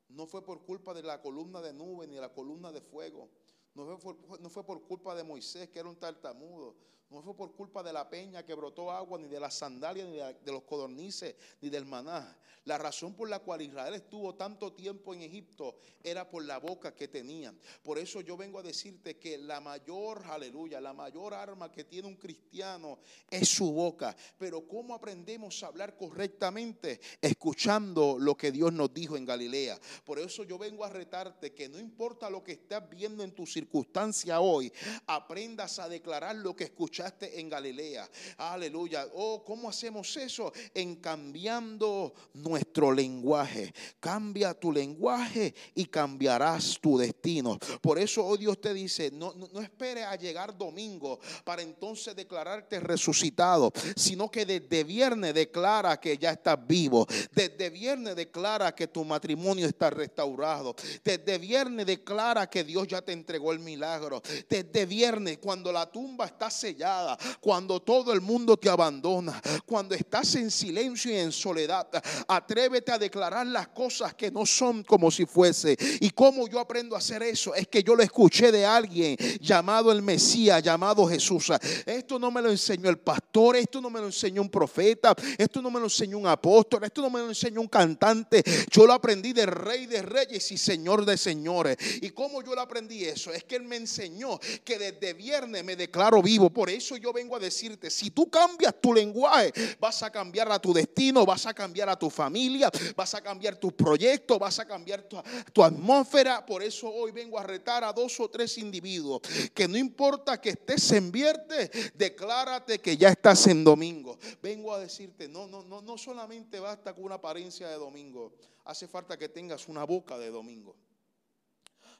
No 0.10 0.26
fue 0.26 0.44
por 0.44 0.66
culpa 0.66 0.94
de 0.94 1.04
la 1.04 1.22
columna 1.22 1.62
de 1.62 1.74
nube 1.74 2.08
ni 2.08 2.16
la 2.16 2.34
columna 2.34 2.72
de 2.72 2.82
fuego. 2.82 3.30
No 3.74 3.98
fue, 3.98 4.16
no 4.40 4.50
fue 4.50 4.66
por 4.66 4.84
culpa 4.84 5.16
de 5.16 5.24
Moisés, 5.24 5.70
que 5.70 5.80
era 5.80 5.88
un 5.88 5.96
tartamudo. 5.96 6.76
No 7.12 7.22
fue 7.22 7.36
por 7.36 7.54
culpa 7.54 7.84
de 7.84 7.92
la 7.92 8.10
peña 8.10 8.46
que 8.46 8.54
brotó 8.54 8.90
agua, 8.90 9.20
ni 9.20 9.28
de 9.28 9.38
las 9.38 9.56
sandalias, 9.56 10.08
ni 10.08 10.16
de, 10.16 10.52
los 10.52 10.64
codornices, 10.64 11.36
ni 11.60 11.70
del 11.70 11.84
maná. 11.84 12.38
La 12.64 12.78
razón 12.78 13.16
por 13.16 13.28
la 13.28 13.40
cual 13.40 13.62
Israel 13.62 13.94
estuvo 13.96 14.36
tanto 14.36 14.72
tiempo 14.72 15.14
en 15.14 15.24
Egipto 15.24 15.76
era 16.02 16.30
por 16.30 16.46
la 16.46 16.60
boca 16.60 16.96
que 16.96 17.10
tenían. 17.10 17.60
Por 17.84 17.98
eso 17.98 18.22
yo 18.22 18.38
vengo 18.38 18.60
a 18.60 18.64
decirte 18.64 19.18
que 19.18 19.38
la 19.38 19.60
mayor, 19.60 20.24
aleluya, 20.26 20.80
la 20.80 20.94
mayor 20.94 21.34
arma 21.34 21.70
que 21.70 21.84
tiene 21.84 22.08
un 22.08 22.16
cristiano 22.16 23.00
es 23.30 23.50
su 23.50 23.74
boca. 23.74 24.16
Pero 24.38 24.66
¿cómo 24.66 24.94
aprendemos 24.94 25.62
a 25.64 25.68
hablar 25.68 25.98
correctamente? 25.98 27.02
Escuchando 27.20 28.18
lo 28.20 28.38
que 28.38 28.54
Dios 28.54 28.72
nos 28.72 28.94
dijo 28.94 29.18
en 29.18 29.26
Galilea. 29.26 29.78
Por 30.06 30.18
eso 30.18 30.46
yo 30.46 30.58
vengo 30.58 30.86
a 30.86 30.90
retarte 30.90 31.54
que 31.54 31.68
no 31.68 31.78
importa 31.78 32.30
lo 32.30 32.42
que 32.42 32.54
estás 32.54 32.90
viendo 32.90 33.22
en 33.24 33.34
tu 33.34 33.46
circunstancia, 33.46 34.40
hoy, 34.40 34.72
aprendas 35.08 35.78
a 35.80 35.90
declarar 35.90 36.38
lo 36.38 36.56
que 36.56 36.66
escuchaste 36.66 37.01
en 37.22 37.50
Galilea. 37.50 38.10
Aleluya. 38.38 39.08
Oh, 39.14 39.44
¿cómo 39.44 39.70
hacemos 39.70 40.16
eso? 40.18 40.52
En 40.74 40.96
cambiando 40.98 42.14
nuestro 42.34 42.92
lenguaje. 42.92 43.74
Cambia 44.00 44.54
tu 44.54 44.72
lenguaje 44.72 45.54
y 45.76 45.86
cambiarás 45.86 46.78
tu 46.80 46.98
destino. 46.98 47.58
Por 47.82 47.98
eso 48.00 48.26
hoy 48.26 48.40
Dios 48.40 48.60
te 48.62 48.74
dice, 48.74 49.12
no, 49.12 49.34
no, 49.34 49.50
no 49.52 49.62
espere 49.62 50.04
a 50.04 50.16
llegar 50.16 50.58
domingo 50.58 51.20
para 51.44 51.62
entonces 51.62 52.16
declararte 52.16 52.80
resucitado, 52.80 53.72
sino 53.96 54.30
que 54.30 54.46
desde 54.46 54.84
viernes 54.84 55.34
declara 55.34 56.00
que 56.00 56.18
ya 56.18 56.32
estás 56.32 56.58
vivo. 56.66 57.08
Desde 57.34 57.70
viernes 57.70 58.16
declara 58.16 58.74
que 58.76 58.88
tu 58.88 59.04
matrimonio 59.04 59.68
está 59.68 59.90
restaurado. 59.90 60.76
Desde 61.04 61.38
viernes 61.38 61.86
declara 61.86 62.50
que 62.50 62.64
Dios 62.64 62.88
ya 62.88 63.02
te 63.02 63.12
entregó 63.12 63.52
el 63.52 63.60
milagro. 63.60 64.22
Desde 64.50 64.86
viernes, 64.86 65.38
cuando 65.40 65.72
la 65.72 65.90
tumba 65.92 66.26
está 66.26 66.50
sellada, 66.50 66.91
cuando 67.40 67.82
todo 67.82 68.14
el 68.14 68.22
mundo 68.22 68.58
te 68.58 68.70
abandona, 68.70 69.42
cuando 69.66 69.96
estás 69.96 70.36
en 70.36 70.52
silencio 70.52 71.12
y 71.12 71.16
en 71.16 71.32
soledad, 71.32 71.88
atrévete 72.28 72.92
a 72.92 72.98
declarar 72.98 73.48
las 73.48 73.68
cosas 73.70 74.14
que 74.14 74.32
no 74.32 74.46
son 74.46 74.84
como 74.84 75.12
si 75.12 75.26
fuese. 75.26 75.78
¿Y 76.00 76.12
cómo 76.12 76.48
yo 76.48 76.60
aprendo 76.60 76.96
a 76.96 77.00
hacer 77.00 77.24
eso? 77.24 77.56
Es 77.56 77.68
que 77.68 77.84
yo 77.84 77.96
lo 77.96 78.04
escuché 78.04 78.52
de 78.52 78.66
alguien 78.66 79.18
llamado 79.40 79.92
el 79.92 80.02
Mesías, 80.02 80.62
llamado 80.62 81.08
Jesús. 81.08 81.52
Esto 81.86 82.20
no 82.20 82.32
me 82.32 82.42
lo 82.42 82.50
enseñó 82.50 82.90
el 82.90 83.00
pastor, 83.00 83.56
esto 83.56 83.82
no 83.82 83.90
me 83.90 84.00
lo 84.00 84.08
enseñó 84.08 84.42
un 84.42 84.50
profeta, 84.50 85.16
esto 85.38 85.62
no 85.62 85.72
me 85.72 85.80
lo 85.80 85.86
enseñó 85.86 86.18
un 86.18 86.28
apóstol, 86.28 86.84
esto 86.84 87.02
no 87.02 87.10
me 87.10 87.20
lo 87.20 87.30
enseñó 87.30 87.62
un 87.62 87.68
cantante. 87.68 88.44
Yo 88.70 88.86
lo 88.86 88.94
aprendí 88.94 89.34
de 89.34 89.46
rey 89.46 89.86
de 89.86 90.02
reyes 90.02 90.52
y 90.52 90.58
señor 90.58 91.06
de 91.06 91.18
señores. 91.18 91.78
¿Y 92.02 92.10
cómo 92.12 92.44
yo 92.44 92.56
lo 92.56 92.62
aprendí 92.62 93.04
eso? 93.04 93.32
Es 93.32 93.44
que 93.44 93.56
él 93.56 93.64
me 93.64 93.76
enseñó 93.76 94.40
que 94.64 94.78
desde 94.78 95.14
viernes 95.14 95.64
me 95.64 95.76
declaro 95.76 96.22
vivo. 96.22 96.50
Por 96.50 96.70
eso 96.70 96.81
yo 96.82 97.14
vengo 97.14 97.36
a 97.36 97.40
decirte, 97.40 97.90
si 97.90 98.12
tú 98.12 98.30
cambias 98.30 98.74
tu 98.82 98.94
lenguaje, 98.94 99.52
vas 99.80 100.02
a 100.04 100.12
cambiar 100.12 100.52
a 100.52 100.60
tu 100.60 100.74
destino, 100.74 101.26
vas 101.26 101.46
a 101.46 101.54
cambiar 101.54 101.90
a 101.90 101.98
tu 101.98 102.10
familia, 102.10 102.70
vas 102.96 103.14
a 103.14 103.22
cambiar 103.22 103.56
tu 103.58 103.72
proyecto, 103.76 104.40
vas 104.40 104.60
a 104.60 104.66
cambiar 104.66 105.04
tu, 105.04 105.22
tu 105.54 105.64
atmósfera. 105.64 106.46
Por 106.46 106.64
eso 106.64 106.90
hoy 106.90 107.12
vengo 107.12 107.38
a 107.38 107.44
retar 107.44 107.84
a 107.84 107.94
dos 107.94 108.20
o 108.20 108.30
tres 108.30 108.58
individuos 108.58 109.22
que 109.54 109.68
no 109.68 109.78
importa 109.78 110.40
que 110.40 110.52
estés 110.52 110.92
en 110.92 111.12
viernes, 111.12 111.70
declárate 111.94 112.80
que 112.80 112.98
ya 112.98 113.10
estás 113.10 113.48
en 113.48 113.64
domingo. 113.64 114.18
Vengo 114.42 114.74
a 114.74 114.80
decirte, 114.80 115.28
no, 115.28 115.48
no, 115.48 115.64
no, 115.64 115.82
no 115.82 115.98
solamente 115.98 116.60
basta 116.60 116.94
con 116.94 117.06
una 117.06 117.16
apariencia 117.16 117.68
de 117.68 117.76
domingo, 117.76 118.34
hace 118.66 118.88
falta 118.88 119.18
que 119.18 119.30
tengas 119.30 119.68
una 119.68 119.84
boca 119.84 120.18
de 120.18 120.30
domingo. 120.30 120.76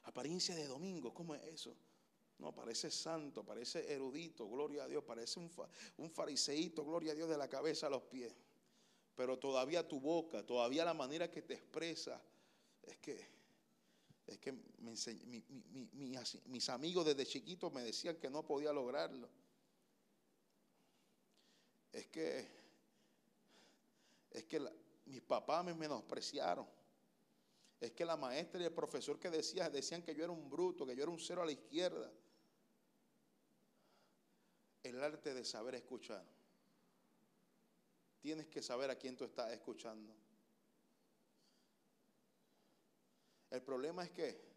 Apariencia 0.04 0.54
de 0.54 0.66
domingo, 0.66 1.14
¿cómo 1.14 1.34
es 1.34 1.42
eso? 1.44 1.76
No, 2.38 2.52
parece 2.52 2.90
santo, 2.90 3.44
parece 3.44 3.92
erudito, 3.92 4.48
gloria 4.48 4.84
a 4.84 4.88
Dios, 4.88 5.04
parece 5.04 5.38
un, 5.38 5.50
un 5.98 6.10
fariseíto, 6.10 6.84
gloria 6.84 7.12
a 7.12 7.14
Dios, 7.14 7.28
de 7.28 7.38
la 7.38 7.48
cabeza 7.48 7.86
a 7.86 7.90
los 7.90 8.02
pies. 8.02 8.34
Pero 9.14 9.38
todavía 9.38 9.86
tu 9.86 10.00
boca, 10.00 10.44
todavía 10.44 10.84
la 10.84 10.94
manera 10.94 11.30
que 11.30 11.42
te 11.42 11.54
expresa, 11.54 12.20
es 12.82 12.96
que, 12.98 13.26
es 14.26 14.38
que 14.38 14.52
mis 16.46 16.68
amigos 16.68 17.06
desde 17.06 17.26
chiquitos 17.26 17.72
me 17.72 17.82
decían 17.82 18.16
que 18.16 18.30
no 18.30 18.44
podía 18.44 18.72
lograrlo. 18.72 19.28
Es 21.92 22.06
que, 22.06 22.48
es 24.30 24.44
que 24.44 24.60
mis 25.04 25.20
papás 25.20 25.64
me 25.64 25.74
menospreciaron. 25.74 26.66
Es 27.80 27.92
que 27.92 28.04
la 28.04 28.16
maestra 28.16 28.60
y 28.60 28.64
el 28.64 28.72
profesor 28.72 29.18
que 29.18 29.28
decía, 29.28 29.68
decían 29.68 30.02
que 30.02 30.14
yo 30.14 30.24
era 30.24 30.32
un 30.32 30.48
bruto, 30.48 30.86
que 30.86 30.96
yo 30.96 31.02
era 31.02 31.10
un 31.10 31.18
cero 31.18 31.42
a 31.42 31.46
la 31.46 31.52
izquierda. 31.52 32.10
El 34.82 35.02
arte 35.02 35.34
de 35.34 35.44
saber 35.44 35.74
escuchar. 35.74 36.24
Tienes 38.20 38.46
que 38.46 38.62
saber 38.62 38.90
a 38.90 38.96
quién 38.96 39.16
tú 39.16 39.24
estás 39.24 39.52
escuchando. 39.52 40.14
El 43.50 43.62
problema 43.62 44.04
es 44.04 44.10
que 44.10 44.52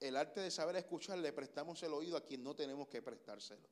el 0.00 0.16
arte 0.16 0.40
de 0.40 0.50
saber 0.50 0.76
escuchar 0.76 1.18
le 1.18 1.32
prestamos 1.32 1.82
el 1.82 1.92
oído 1.92 2.16
a 2.16 2.24
quien 2.24 2.42
no 2.42 2.54
tenemos 2.54 2.88
que 2.88 3.02
prestárselo. 3.02 3.68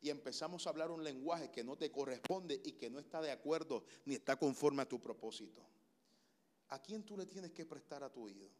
Y 0.00 0.10
empezamos 0.10 0.66
a 0.66 0.70
hablar 0.70 0.90
un 0.90 1.04
lenguaje 1.04 1.50
que 1.50 1.64
no 1.64 1.76
te 1.76 1.90
corresponde 1.90 2.60
y 2.64 2.72
que 2.72 2.90
no 2.90 2.98
está 2.98 3.20
de 3.20 3.30
acuerdo 3.30 3.84
ni 4.04 4.14
está 4.14 4.36
conforme 4.36 4.82
a 4.82 4.88
tu 4.88 5.00
propósito. 5.00 5.66
¿A 6.68 6.82
quién 6.82 7.04
tú 7.04 7.16
le 7.16 7.26
tienes 7.26 7.52
que 7.52 7.64
prestar 7.64 8.02
a 8.02 8.10
tu 8.10 8.24
oído? 8.24 8.50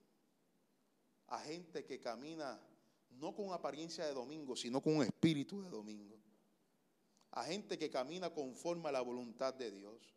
A 1.28 1.40
gente 1.40 1.84
que 1.84 2.00
camina 2.00 2.60
no 3.10 3.34
con 3.34 3.52
apariencia 3.52 4.06
de 4.06 4.12
domingo, 4.12 4.56
sino 4.56 4.80
con 4.80 4.96
un 4.96 5.02
espíritu 5.02 5.62
de 5.62 5.70
domingo. 5.70 6.16
A 7.32 7.44
gente 7.44 7.78
que 7.78 7.90
camina 7.90 8.30
conforme 8.30 8.88
a 8.88 8.92
la 8.92 9.00
voluntad 9.00 9.54
de 9.54 9.70
Dios 9.70 10.16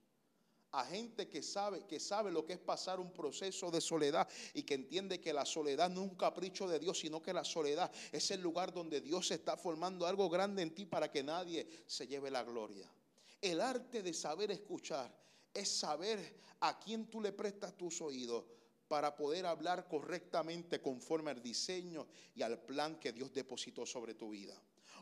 a 0.72 0.86
gente 0.86 1.28
que 1.28 1.42
sabe, 1.42 1.86
que 1.88 2.00
sabe 2.00 2.32
lo 2.32 2.46
que 2.46 2.54
es 2.54 2.60
pasar 2.60 3.00
un 3.00 3.12
proceso 3.12 3.72
de 3.72 3.82
soledad 3.82 4.28
y 4.54 4.64
que 4.64 4.76
entiende 4.76 5.20
que 5.20 5.34
la 5.34 5.46
soledad 5.46 5.90
no 5.90 6.04
es 6.04 6.12
un 6.12 6.16
capricho 6.16 6.68
de 6.68 6.80
Dios, 6.80 7.00
sino 7.00 7.22
que 7.22 7.34
la 7.34 7.44
soledad 7.44 7.92
es 8.12 8.30
el 8.32 8.42
lugar 8.42 8.72
donde 8.72 9.02
Dios 9.02 9.32
está 9.32 9.58
formando 9.58 10.06
algo 10.06 10.30
grande 10.30 10.62
en 10.62 10.74
ti 10.74 10.86
para 10.86 11.10
que 11.10 11.24
nadie 11.24 11.68
se 11.88 12.08
lleve 12.08 12.30
la 12.30 12.44
gloria. 12.44 12.88
El 13.42 13.62
arte 13.62 14.04
de 14.04 14.14
saber 14.14 14.52
escuchar 14.52 15.12
es 15.54 15.70
saber 15.70 16.40
a 16.60 16.78
quién 16.78 17.10
tú 17.10 17.22
le 17.22 17.32
prestas 17.32 17.76
tus 17.76 18.02
oídos 18.02 18.46
para 18.90 19.16
poder 19.16 19.46
hablar 19.46 19.88
correctamente 19.88 20.82
conforme 20.82 21.32
al 21.32 21.42
diseño 21.42 22.08
y 22.36 22.42
al 22.42 22.60
plan 22.60 23.00
que 23.00 23.14
Dios 23.14 23.32
depositó 23.32 23.86
sobre 23.86 24.16
tu 24.16 24.32
vida. 24.32 24.60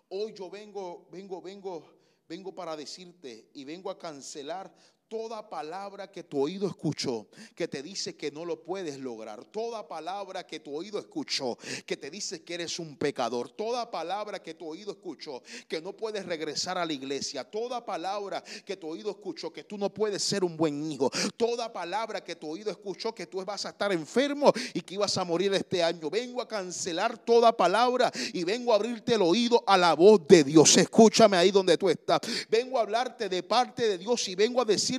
Hoy 0.10 0.34
yo 0.34 0.50
vengo, 0.50 1.08
vengo, 1.10 1.41
vengo, 1.41 1.86
vengo 2.28 2.54
para 2.54 2.76
decirte 2.76 3.50
y 3.54 3.63
vengo 3.63 3.89
a 3.89 3.97
cancelar 3.97 4.71
Toda 5.10 5.50
palabra 5.50 6.12
que 6.12 6.24
tu 6.24 6.41
oído 6.41 6.67
escuchó, 6.67 7.28
que 7.56 7.70
te 7.70 7.82
dice 7.82 8.17
que 8.17 8.30
no 8.30 8.43
lo 8.43 8.62
puedes 8.62 9.00
lograr. 9.00 9.46
Toda 9.46 9.88
palabra 9.88 10.46
que 10.46 10.60
tu 10.60 10.76
oído 10.76 11.00
escuchó, 11.00 11.58
que 11.86 11.96
te 11.96 12.10
dice 12.10 12.43
que 12.43 12.56
eres 12.56 12.78
un 12.78 12.98
pecador. 12.98 13.50
Toda 13.50 13.89
palabra 13.89 14.43
que 14.43 14.54
tu 14.54 14.67
oído 14.67 14.91
escuchó, 14.91 15.41
que 15.70 15.80
no 15.80 15.93
puedes 15.93 16.26
regresar 16.26 16.78
a 16.78 16.86
la 16.86 16.91
iglesia. 16.91 17.46
Toda 17.46 17.86
palabra 17.86 18.43
que 18.65 18.76
tu 18.76 18.89
oído 18.89 19.12
escuchó, 19.12 19.54
que 19.54 19.63
tú 19.63 19.78
no 19.78 19.93
puedes 19.93 20.22
ser 20.22 20.43
un 20.43 20.58
buen 20.58 20.91
hijo. 20.91 21.10
Toda 21.38 21.72
palabra 21.72 22.22
que 22.22 22.36
tu 22.36 22.50
oído 22.50 22.70
escuchó, 22.70 23.15
que 23.15 23.28
tú 23.28 23.41
vas 23.46 23.65
a 23.65 23.70
estar 23.70 23.93
enfermo 23.93 24.52
y 24.74 24.82
que 24.82 24.96
ibas 24.96 25.17
a 25.17 25.24
morir 25.24 25.54
este 25.54 25.82
año. 25.82 26.10
Vengo 26.10 26.41
a 26.41 26.48
cancelar 26.50 27.17
toda 27.17 27.56
palabra 27.56 28.12
y 28.34 28.43
vengo 28.43 28.74
a 28.74 28.76
abrirte 28.76 29.13
el 29.13 29.22
oído 29.22 29.63
a 29.65 29.78
la 29.78 29.93
voz 29.93 30.28
de 30.28 30.43
Dios. 30.43 30.76
Escúchame 30.76 31.38
ahí 31.38 31.50
donde 31.50 31.78
tú 31.78 31.89
estás. 31.89 32.20
Vengo 32.50 32.78
a 32.78 32.82
hablarte 32.82 33.30
de 33.30 33.41
parte 33.41 33.88
de 33.88 33.98
Dios 33.98 34.28
y 34.28 34.36
vengo 34.36 34.62
a 34.62 34.65
decir 34.65 34.97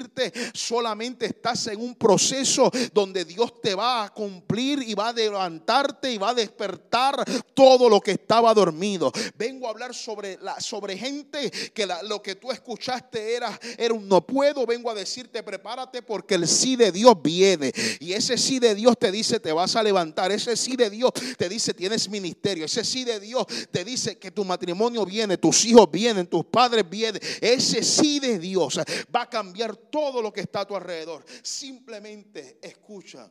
solamente 0.52 1.26
estás 1.26 1.66
en 1.68 1.80
un 1.80 1.94
proceso 1.94 2.70
donde 2.92 3.24
Dios 3.24 3.60
te 3.60 3.74
va 3.74 4.04
a 4.04 4.12
cumplir 4.12 4.82
y 4.82 4.94
va 4.94 5.08
a 5.08 5.12
levantarte 5.12 6.12
y 6.12 6.18
va 6.18 6.30
a 6.30 6.34
despertar 6.34 7.24
todo 7.54 7.88
lo 7.88 8.00
que 8.00 8.12
estaba 8.12 8.52
dormido. 8.54 9.12
Vengo 9.36 9.66
a 9.66 9.70
hablar 9.70 9.94
sobre, 9.94 10.38
la, 10.40 10.60
sobre 10.60 10.96
gente 10.96 11.50
que 11.50 11.86
lo 12.04 12.22
que 12.22 12.34
tú 12.34 12.50
escuchaste 12.50 13.34
era, 13.34 13.58
era 13.76 13.94
un 13.94 14.08
no 14.08 14.24
puedo. 14.26 14.66
Vengo 14.66 14.90
a 14.90 14.94
decirte, 14.94 15.42
prepárate 15.42 16.02
porque 16.02 16.34
el 16.34 16.46
sí 16.48 16.76
de 16.76 16.92
Dios 16.92 17.14
viene. 17.22 17.72
Y 18.00 18.12
ese 18.12 18.36
sí 18.38 18.58
de 18.58 18.74
Dios 18.74 18.98
te 18.98 19.10
dice, 19.10 19.40
te 19.40 19.52
vas 19.52 19.76
a 19.76 19.82
levantar. 19.82 20.32
Ese 20.32 20.56
sí 20.56 20.76
de 20.76 20.90
Dios 20.90 21.12
te 21.36 21.48
dice, 21.48 21.74
tienes 21.74 22.08
ministerio. 22.08 22.64
Ese 22.64 22.84
sí 22.84 23.04
de 23.04 23.20
Dios 23.20 23.46
te 23.70 23.84
dice 23.84 24.18
que 24.18 24.30
tu 24.30 24.44
matrimonio 24.44 25.04
viene, 25.04 25.36
tus 25.36 25.64
hijos 25.64 25.90
vienen, 25.90 26.26
tus 26.26 26.44
padres 26.44 26.88
vienen. 26.88 27.20
Ese 27.40 27.82
sí 27.82 28.18
de 28.20 28.38
Dios 28.38 28.78
va 29.14 29.22
a 29.22 29.30
cambiar 29.30 29.76
todo 29.90 30.22
lo 30.22 30.32
que 30.32 30.40
está 30.40 30.60
a 30.60 30.66
tu 30.66 30.76
alrededor. 30.76 31.24
Simplemente 31.42 32.58
escucha 32.62 33.30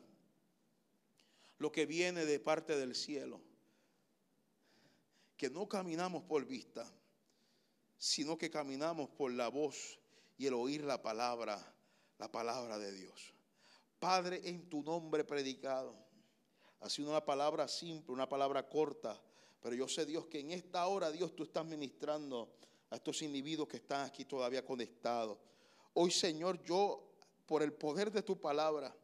lo 1.60 1.72
que 1.72 1.86
viene 1.86 2.26
de 2.26 2.40
parte 2.40 2.78
del 2.78 2.96
cielo. 2.96 3.42
Que 5.36 5.50
no 5.50 5.68
caminamos 5.68 6.24
por 6.24 6.46
vista, 6.46 6.92
sino 7.98 8.38
que 8.38 8.50
caminamos 8.50 9.10
por 9.10 9.32
la 9.32 9.50
voz 9.50 10.00
y 10.38 10.48
el 10.48 10.54
oír 10.54 10.84
la 10.84 11.02
palabra, 11.02 11.60
la 12.18 12.32
palabra 12.32 12.78
de 12.78 12.92
Dios. 12.92 13.34
Padre, 14.00 14.42
en 14.44 14.70
tu 14.70 14.84
nombre 14.84 15.24
predicado. 15.24 15.96
Ha 16.80 16.90
sido 16.90 17.10
una 17.10 17.26
palabra 17.26 17.68
simple, 17.68 18.14
una 18.14 18.30
palabra 18.30 18.68
corta, 18.70 19.20
pero 19.60 19.76
yo 19.76 19.88
sé, 19.88 20.06
Dios, 20.06 20.28
que 20.28 20.40
en 20.40 20.52
esta 20.52 20.86
hora, 20.88 21.12
Dios, 21.12 21.36
tú 21.36 21.44
estás 21.44 21.66
ministrando 21.66 22.54
a 22.90 22.96
estos 22.96 23.22
individuos 23.24 23.68
que 23.68 23.78
están 23.78 24.06
aquí 24.06 24.26
todavía 24.26 24.64
conectados. 24.64 25.40
Hoy, 26.00 26.12
Señor, 26.12 26.64
yo, 26.64 27.10
por 27.48 27.64
el 27.64 27.74
poder 27.74 28.12
de 28.12 28.22
tu 28.22 28.40
palabra, 28.40 28.96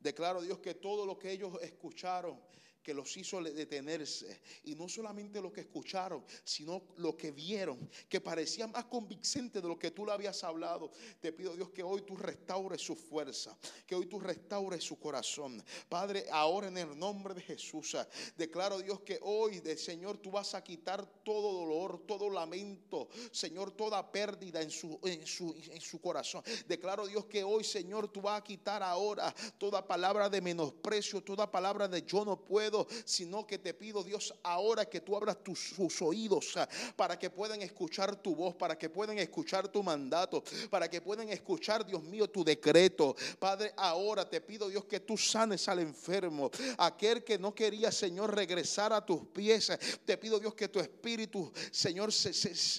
declaro, 0.00 0.42
Dios, 0.42 0.58
que 0.58 0.74
todo 0.74 1.06
lo 1.06 1.16
que 1.16 1.30
ellos 1.30 1.56
escucharon, 1.62 2.40
que 2.82 2.94
los 2.94 3.16
hizo 3.16 3.42
detenerse. 3.42 4.40
Y 4.64 4.74
no 4.74 4.88
solamente 4.88 5.40
lo 5.40 5.52
que 5.52 5.62
escucharon, 5.62 6.24
sino 6.44 6.82
lo 6.96 7.16
que 7.16 7.30
vieron, 7.30 7.90
que 8.08 8.20
parecía 8.20 8.66
más 8.66 8.84
convincente 8.86 9.60
de 9.60 9.68
lo 9.68 9.78
que 9.78 9.90
tú 9.90 10.06
le 10.06 10.12
habías 10.12 10.42
hablado. 10.44 10.90
Te 11.20 11.32
pido 11.32 11.54
Dios 11.54 11.70
que 11.70 11.82
hoy 11.82 12.02
tú 12.02 12.16
restaures 12.16 12.80
su 12.80 12.96
fuerza, 12.96 13.56
que 13.86 13.94
hoy 13.94 14.06
tú 14.06 14.18
restaures 14.20 14.82
su 14.82 14.98
corazón. 14.98 15.62
Padre, 15.88 16.26
ahora 16.30 16.68
en 16.68 16.78
el 16.78 16.98
nombre 16.98 17.34
de 17.34 17.42
Jesús, 17.42 17.96
declaro 18.36 18.78
Dios 18.78 19.00
que 19.00 19.18
hoy, 19.22 19.60
de 19.60 19.76
Señor, 19.76 20.18
tú 20.18 20.30
vas 20.30 20.54
a 20.54 20.62
quitar 20.62 21.06
todo 21.22 21.52
dolor, 21.52 22.04
todo 22.06 22.30
lamento, 22.30 23.08
Señor, 23.32 23.72
toda 23.72 24.10
pérdida 24.10 24.62
en 24.62 24.70
su, 24.70 24.98
en 25.04 25.26
su, 25.26 25.54
en 25.54 25.80
su 25.80 26.00
corazón. 26.00 26.42
Declaro 26.66 27.06
Dios 27.06 27.26
que 27.26 27.44
hoy, 27.44 27.64
Señor, 27.64 28.08
tú 28.08 28.20
vas 28.20 28.40
a 28.40 28.44
quitar 28.44 28.82
ahora 28.82 29.34
toda 29.58 29.86
palabra 29.86 30.28
de 30.28 30.40
menosprecio, 30.40 31.22
toda 31.22 31.50
palabra 31.50 31.88
de 31.88 32.02
yo 32.02 32.24
no 32.24 32.44
puedo 32.44 32.69
sino 33.04 33.46
que 33.46 33.58
te 33.58 33.74
pido, 33.74 34.02
Dios, 34.02 34.34
ahora 34.42 34.84
que 34.84 35.00
tú 35.00 35.16
abras 35.16 35.42
tus, 35.42 35.58
sus 35.58 36.02
oídos 36.02 36.56
ah, 36.56 36.68
para 36.96 37.18
que 37.18 37.30
puedan 37.30 37.62
escuchar 37.62 38.16
tu 38.16 38.34
voz, 38.34 38.54
para 38.54 38.76
que 38.76 38.88
puedan 38.88 39.18
escuchar 39.18 39.68
tu 39.68 39.82
mandato, 39.82 40.42
para 40.70 40.88
que 40.88 41.00
puedan 41.00 41.28
escuchar, 41.28 41.84
Dios 41.86 42.02
mío, 42.02 42.28
tu 42.28 42.44
decreto. 42.44 43.14
Padre, 43.38 43.72
ahora 43.76 44.28
te 44.28 44.40
pido, 44.40 44.68
Dios, 44.68 44.84
que 44.84 45.00
tú 45.00 45.16
sanes 45.16 45.68
al 45.68 45.80
enfermo, 45.80 46.50
aquel 46.78 47.24
que 47.24 47.38
no 47.38 47.54
quería, 47.54 47.90
Señor, 47.92 48.34
regresar 48.34 48.92
a 48.92 49.04
tus 49.04 49.26
pies. 49.26 49.70
Te 50.04 50.16
pido, 50.16 50.38
Dios, 50.38 50.54
que 50.54 50.68
tu 50.68 50.80
espíritu, 50.80 51.52
Señor, 51.70 52.12
se, 52.12 52.32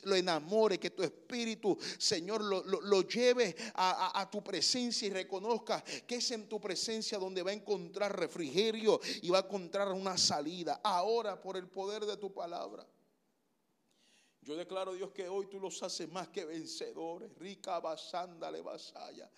lo 0.07 0.15
enamore, 0.15 0.79
que 0.79 0.91
tu 0.91 1.03
espíritu, 1.03 1.77
Señor, 1.97 2.41
lo, 2.41 3.01
lleve 3.01 3.55
a, 3.75 4.19
a 4.19 4.29
tu 4.29 4.43
presencia 4.43 5.07
y 5.07 5.11
reconozca 5.11 5.83
que 6.05 6.15
es 6.15 6.31
en 6.31 6.47
tu 6.47 6.59
presencia 6.59 7.17
donde 7.17 7.43
va 7.43 7.51
a 7.51 7.53
encontrar 7.53 8.17
refrigerio 8.17 8.99
y 9.21 9.29
va 9.29 9.39
a 9.39 9.41
encontrar 9.41 9.80
una 9.89 10.17
salida. 10.17 10.81
Ahora 10.83 11.41
por 11.41 11.57
el 11.57 11.67
poder 11.67 12.05
de 12.05 12.17
tu 12.17 12.33
palabra. 12.33 12.85
Yo 14.43 14.55
declaro, 14.57 14.93
Dios, 14.93 15.11
que 15.11 15.29
hoy 15.29 15.45
tú 15.45 15.59
los 15.59 15.83
haces 15.83 16.09
más 16.09 16.29
que 16.29 16.45
vencedores. 16.45 17.31
Rica 17.35 17.79
basándale 17.79 18.61
vasaya. 18.61 19.29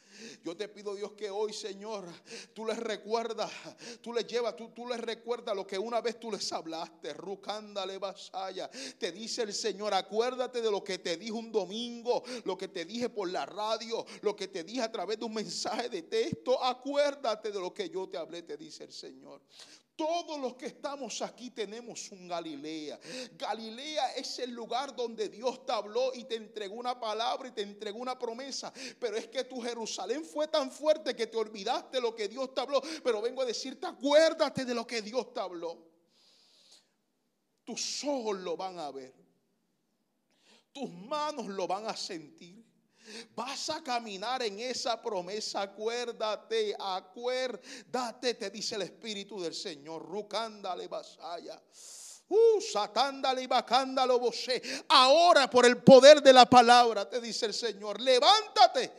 Yo 0.45 0.55
te 0.55 0.69
pido, 0.69 0.95
Dios, 0.95 1.11
que 1.11 1.29
hoy, 1.29 1.51
Señor, 1.51 2.05
tú 2.53 2.65
les 2.65 2.77
recuerdas, 2.77 3.51
tú 4.01 4.13
les 4.13 4.25
llevas, 4.25 4.55
tú, 4.55 4.69
tú 4.69 4.87
les 4.87 5.01
recuerdas 5.01 5.53
lo 5.57 5.67
que 5.67 5.77
una 5.77 5.99
vez 5.99 6.17
tú 6.21 6.31
les 6.31 6.49
hablaste. 6.53 7.13
Rucándale 7.13 7.97
vasaya. 7.97 8.69
Te 8.97 9.11
dice 9.11 9.41
el 9.41 9.53
Señor, 9.53 9.93
acuérdate 9.93 10.61
de 10.61 10.71
lo 10.71 10.81
que 10.81 10.99
te 10.99 11.17
dije 11.17 11.33
un 11.33 11.51
domingo, 11.51 12.23
lo 12.45 12.57
que 12.57 12.69
te 12.69 12.85
dije 12.85 13.09
por 13.09 13.29
la 13.29 13.45
radio, 13.45 14.05
lo 14.21 14.33
que 14.37 14.47
te 14.47 14.63
dije 14.63 14.83
a 14.83 14.91
través 14.91 15.19
de 15.19 15.25
un 15.25 15.33
mensaje 15.33 15.89
de 15.89 16.03
texto. 16.03 16.63
Acuérdate 16.63 17.51
de 17.51 17.59
lo 17.59 17.73
que 17.73 17.89
yo 17.89 18.07
te 18.07 18.17
hablé, 18.17 18.43
te 18.43 18.55
dice 18.55 18.85
el 18.85 18.93
Señor. 18.93 19.41
Todos 19.95 20.39
los 20.39 20.55
que 20.55 20.65
estamos 20.65 21.21
aquí 21.21 21.51
tenemos 21.51 22.09
un 22.11 22.27
Galilea. 22.27 22.99
Galilea 23.33 24.15
es 24.15 24.39
el 24.39 24.51
lugar 24.51 24.95
donde 24.95 25.29
Dios 25.29 25.65
te 25.65 25.71
habló 25.71 26.13
y 26.15 26.23
te 26.23 26.35
entregó 26.35 26.75
una 26.75 26.99
palabra 26.99 27.47
y 27.47 27.51
te 27.51 27.61
entregó 27.61 27.99
una 27.99 28.17
promesa. 28.17 28.73
Pero 28.99 29.17
es 29.17 29.27
que 29.27 29.43
tu 29.43 29.61
Jerusalén 29.61 30.25
fue 30.25 30.47
tan 30.47 30.71
fuerte 30.71 31.15
que 31.15 31.27
te 31.27 31.37
olvidaste 31.37 32.01
lo 32.01 32.15
que 32.15 32.27
Dios 32.27 32.53
te 32.55 32.61
habló. 32.61 32.81
Pero 33.03 33.21
vengo 33.21 33.43
a 33.43 33.45
decirte, 33.45 33.85
acuérdate 33.85 34.65
de 34.65 34.73
lo 34.73 34.87
que 34.87 35.03
Dios 35.03 35.31
te 35.31 35.39
habló. 35.39 35.77
Tus 37.63 38.03
ojos 38.03 38.37
lo 38.39 38.57
van 38.57 38.79
a 38.79 38.89
ver. 38.89 39.13
Tus 40.71 40.89
manos 40.89 41.45
lo 41.45 41.67
van 41.67 41.85
a 41.85 41.95
sentir. 41.95 42.65
Vas 43.35 43.69
a 43.69 43.83
caminar 43.83 44.43
en 44.43 44.59
esa 44.59 45.01
promesa. 45.01 45.61
Acuérdate, 45.61 46.75
acuérdate, 46.77 48.35
te 48.35 48.49
dice 48.49 48.75
el 48.75 48.83
Espíritu 48.83 49.41
del 49.41 49.53
Señor. 49.53 50.05
Rucándale 50.05 50.87
vasaya. 50.87 51.61
Uh, 52.29 52.61
satándale 52.61 53.43
y 53.43 53.47
bacándalo 53.47 54.19
vosé. 54.19 54.61
Ahora 54.87 55.49
por 55.49 55.65
el 55.65 55.83
poder 55.83 56.21
de 56.21 56.33
la 56.33 56.45
palabra, 56.45 57.09
te 57.09 57.19
dice 57.19 57.45
el 57.45 57.53
Señor, 57.53 57.99
levántate. 58.01 58.91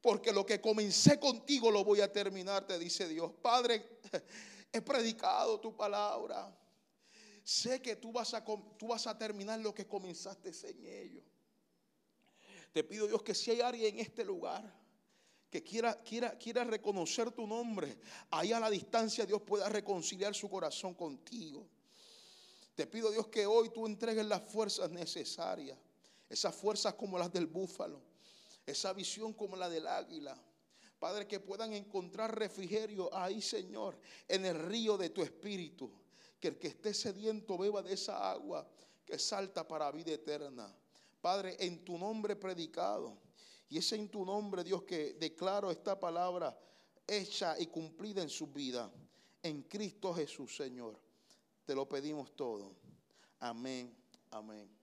Porque 0.00 0.32
lo 0.32 0.44
que 0.44 0.60
comencé 0.60 1.20
contigo 1.20 1.70
lo 1.70 1.84
voy 1.84 2.00
a 2.00 2.12
terminar, 2.12 2.66
te 2.66 2.78
dice 2.78 3.06
Dios. 3.06 3.32
Padre, 3.42 4.00
he 4.72 4.80
predicado 4.80 5.60
tu 5.60 5.76
palabra. 5.76 6.54
Sé 7.44 7.80
que 7.80 7.96
tú 7.96 8.12
vas 8.12 8.34
a, 8.34 8.44
tú 8.44 8.88
vas 8.88 9.06
a 9.06 9.16
terminar 9.16 9.58
lo 9.60 9.74
que 9.74 9.86
comenzaste 9.86 10.50
en 10.68 10.86
ellos. 10.86 11.24
Te 12.72 12.84
pido 12.84 13.06
Dios 13.06 13.22
que 13.22 13.34
si 13.34 13.50
hay 13.50 13.60
alguien 13.60 13.94
en 13.94 14.00
este 14.00 14.24
lugar 14.24 14.80
que 15.50 15.62
quiera, 15.62 15.94
quiera, 16.02 16.38
quiera 16.38 16.62
reconocer 16.62 17.32
tu 17.32 17.46
nombre, 17.46 17.98
ahí 18.30 18.52
a 18.52 18.60
la 18.60 18.70
distancia 18.70 19.26
Dios 19.26 19.42
pueda 19.42 19.68
reconciliar 19.68 20.34
su 20.34 20.48
corazón 20.48 20.94
contigo. 20.94 21.66
Te 22.74 22.86
pido 22.86 23.10
Dios 23.10 23.26
que 23.26 23.46
hoy 23.46 23.70
tú 23.70 23.86
entregues 23.86 24.24
las 24.24 24.42
fuerzas 24.42 24.90
necesarias, 24.90 25.76
esas 26.28 26.54
fuerzas 26.54 26.94
como 26.94 27.18
las 27.18 27.32
del 27.32 27.46
búfalo, 27.46 28.00
esa 28.64 28.92
visión 28.92 29.32
como 29.32 29.56
la 29.56 29.68
del 29.68 29.86
águila. 29.88 30.40
Padre, 31.00 31.26
que 31.26 31.40
puedan 31.40 31.72
encontrar 31.72 32.38
refrigerio 32.38 33.12
ahí, 33.14 33.40
Señor, 33.40 33.98
en 34.28 34.44
el 34.44 34.58
río 34.58 34.96
de 34.98 35.10
tu 35.10 35.22
espíritu. 35.22 35.90
Que 36.38 36.48
el 36.48 36.58
que 36.58 36.68
esté 36.68 36.94
sediento 36.94 37.58
beba 37.58 37.82
de 37.82 37.94
esa 37.94 38.30
agua 38.30 38.66
que 39.04 39.18
salta 39.18 39.66
para 39.66 39.90
vida 39.90 40.12
eterna. 40.12 40.74
Padre, 41.20 41.56
en 41.58 41.84
tu 41.84 41.98
nombre 41.98 42.36
predicado. 42.36 43.18
Y 43.68 43.78
es 43.78 43.92
en 43.92 44.08
tu 44.08 44.24
nombre, 44.24 44.64
Dios, 44.64 44.82
que 44.82 45.14
declaro 45.14 45.70
esta 45.70 45.98
palabra 45.98 46.58
hecha 47.06 47.58
y 47.58 47.66
cumplida 47.66 48.22
en 48.22 48.28
su 48.28 48.48
vida. 48.48 48.90
En 49.42 49.62
Cristo 49.62 50.12
Jesús, 50.14 50.56
Señor. 50.56 50.98
Te 51.64 51.74
lo 51.74 51.88
pedimos 51.88 52.34
todo. 52.34 52.74
Amén, 53.38 53.94
amén. 54.30 54.79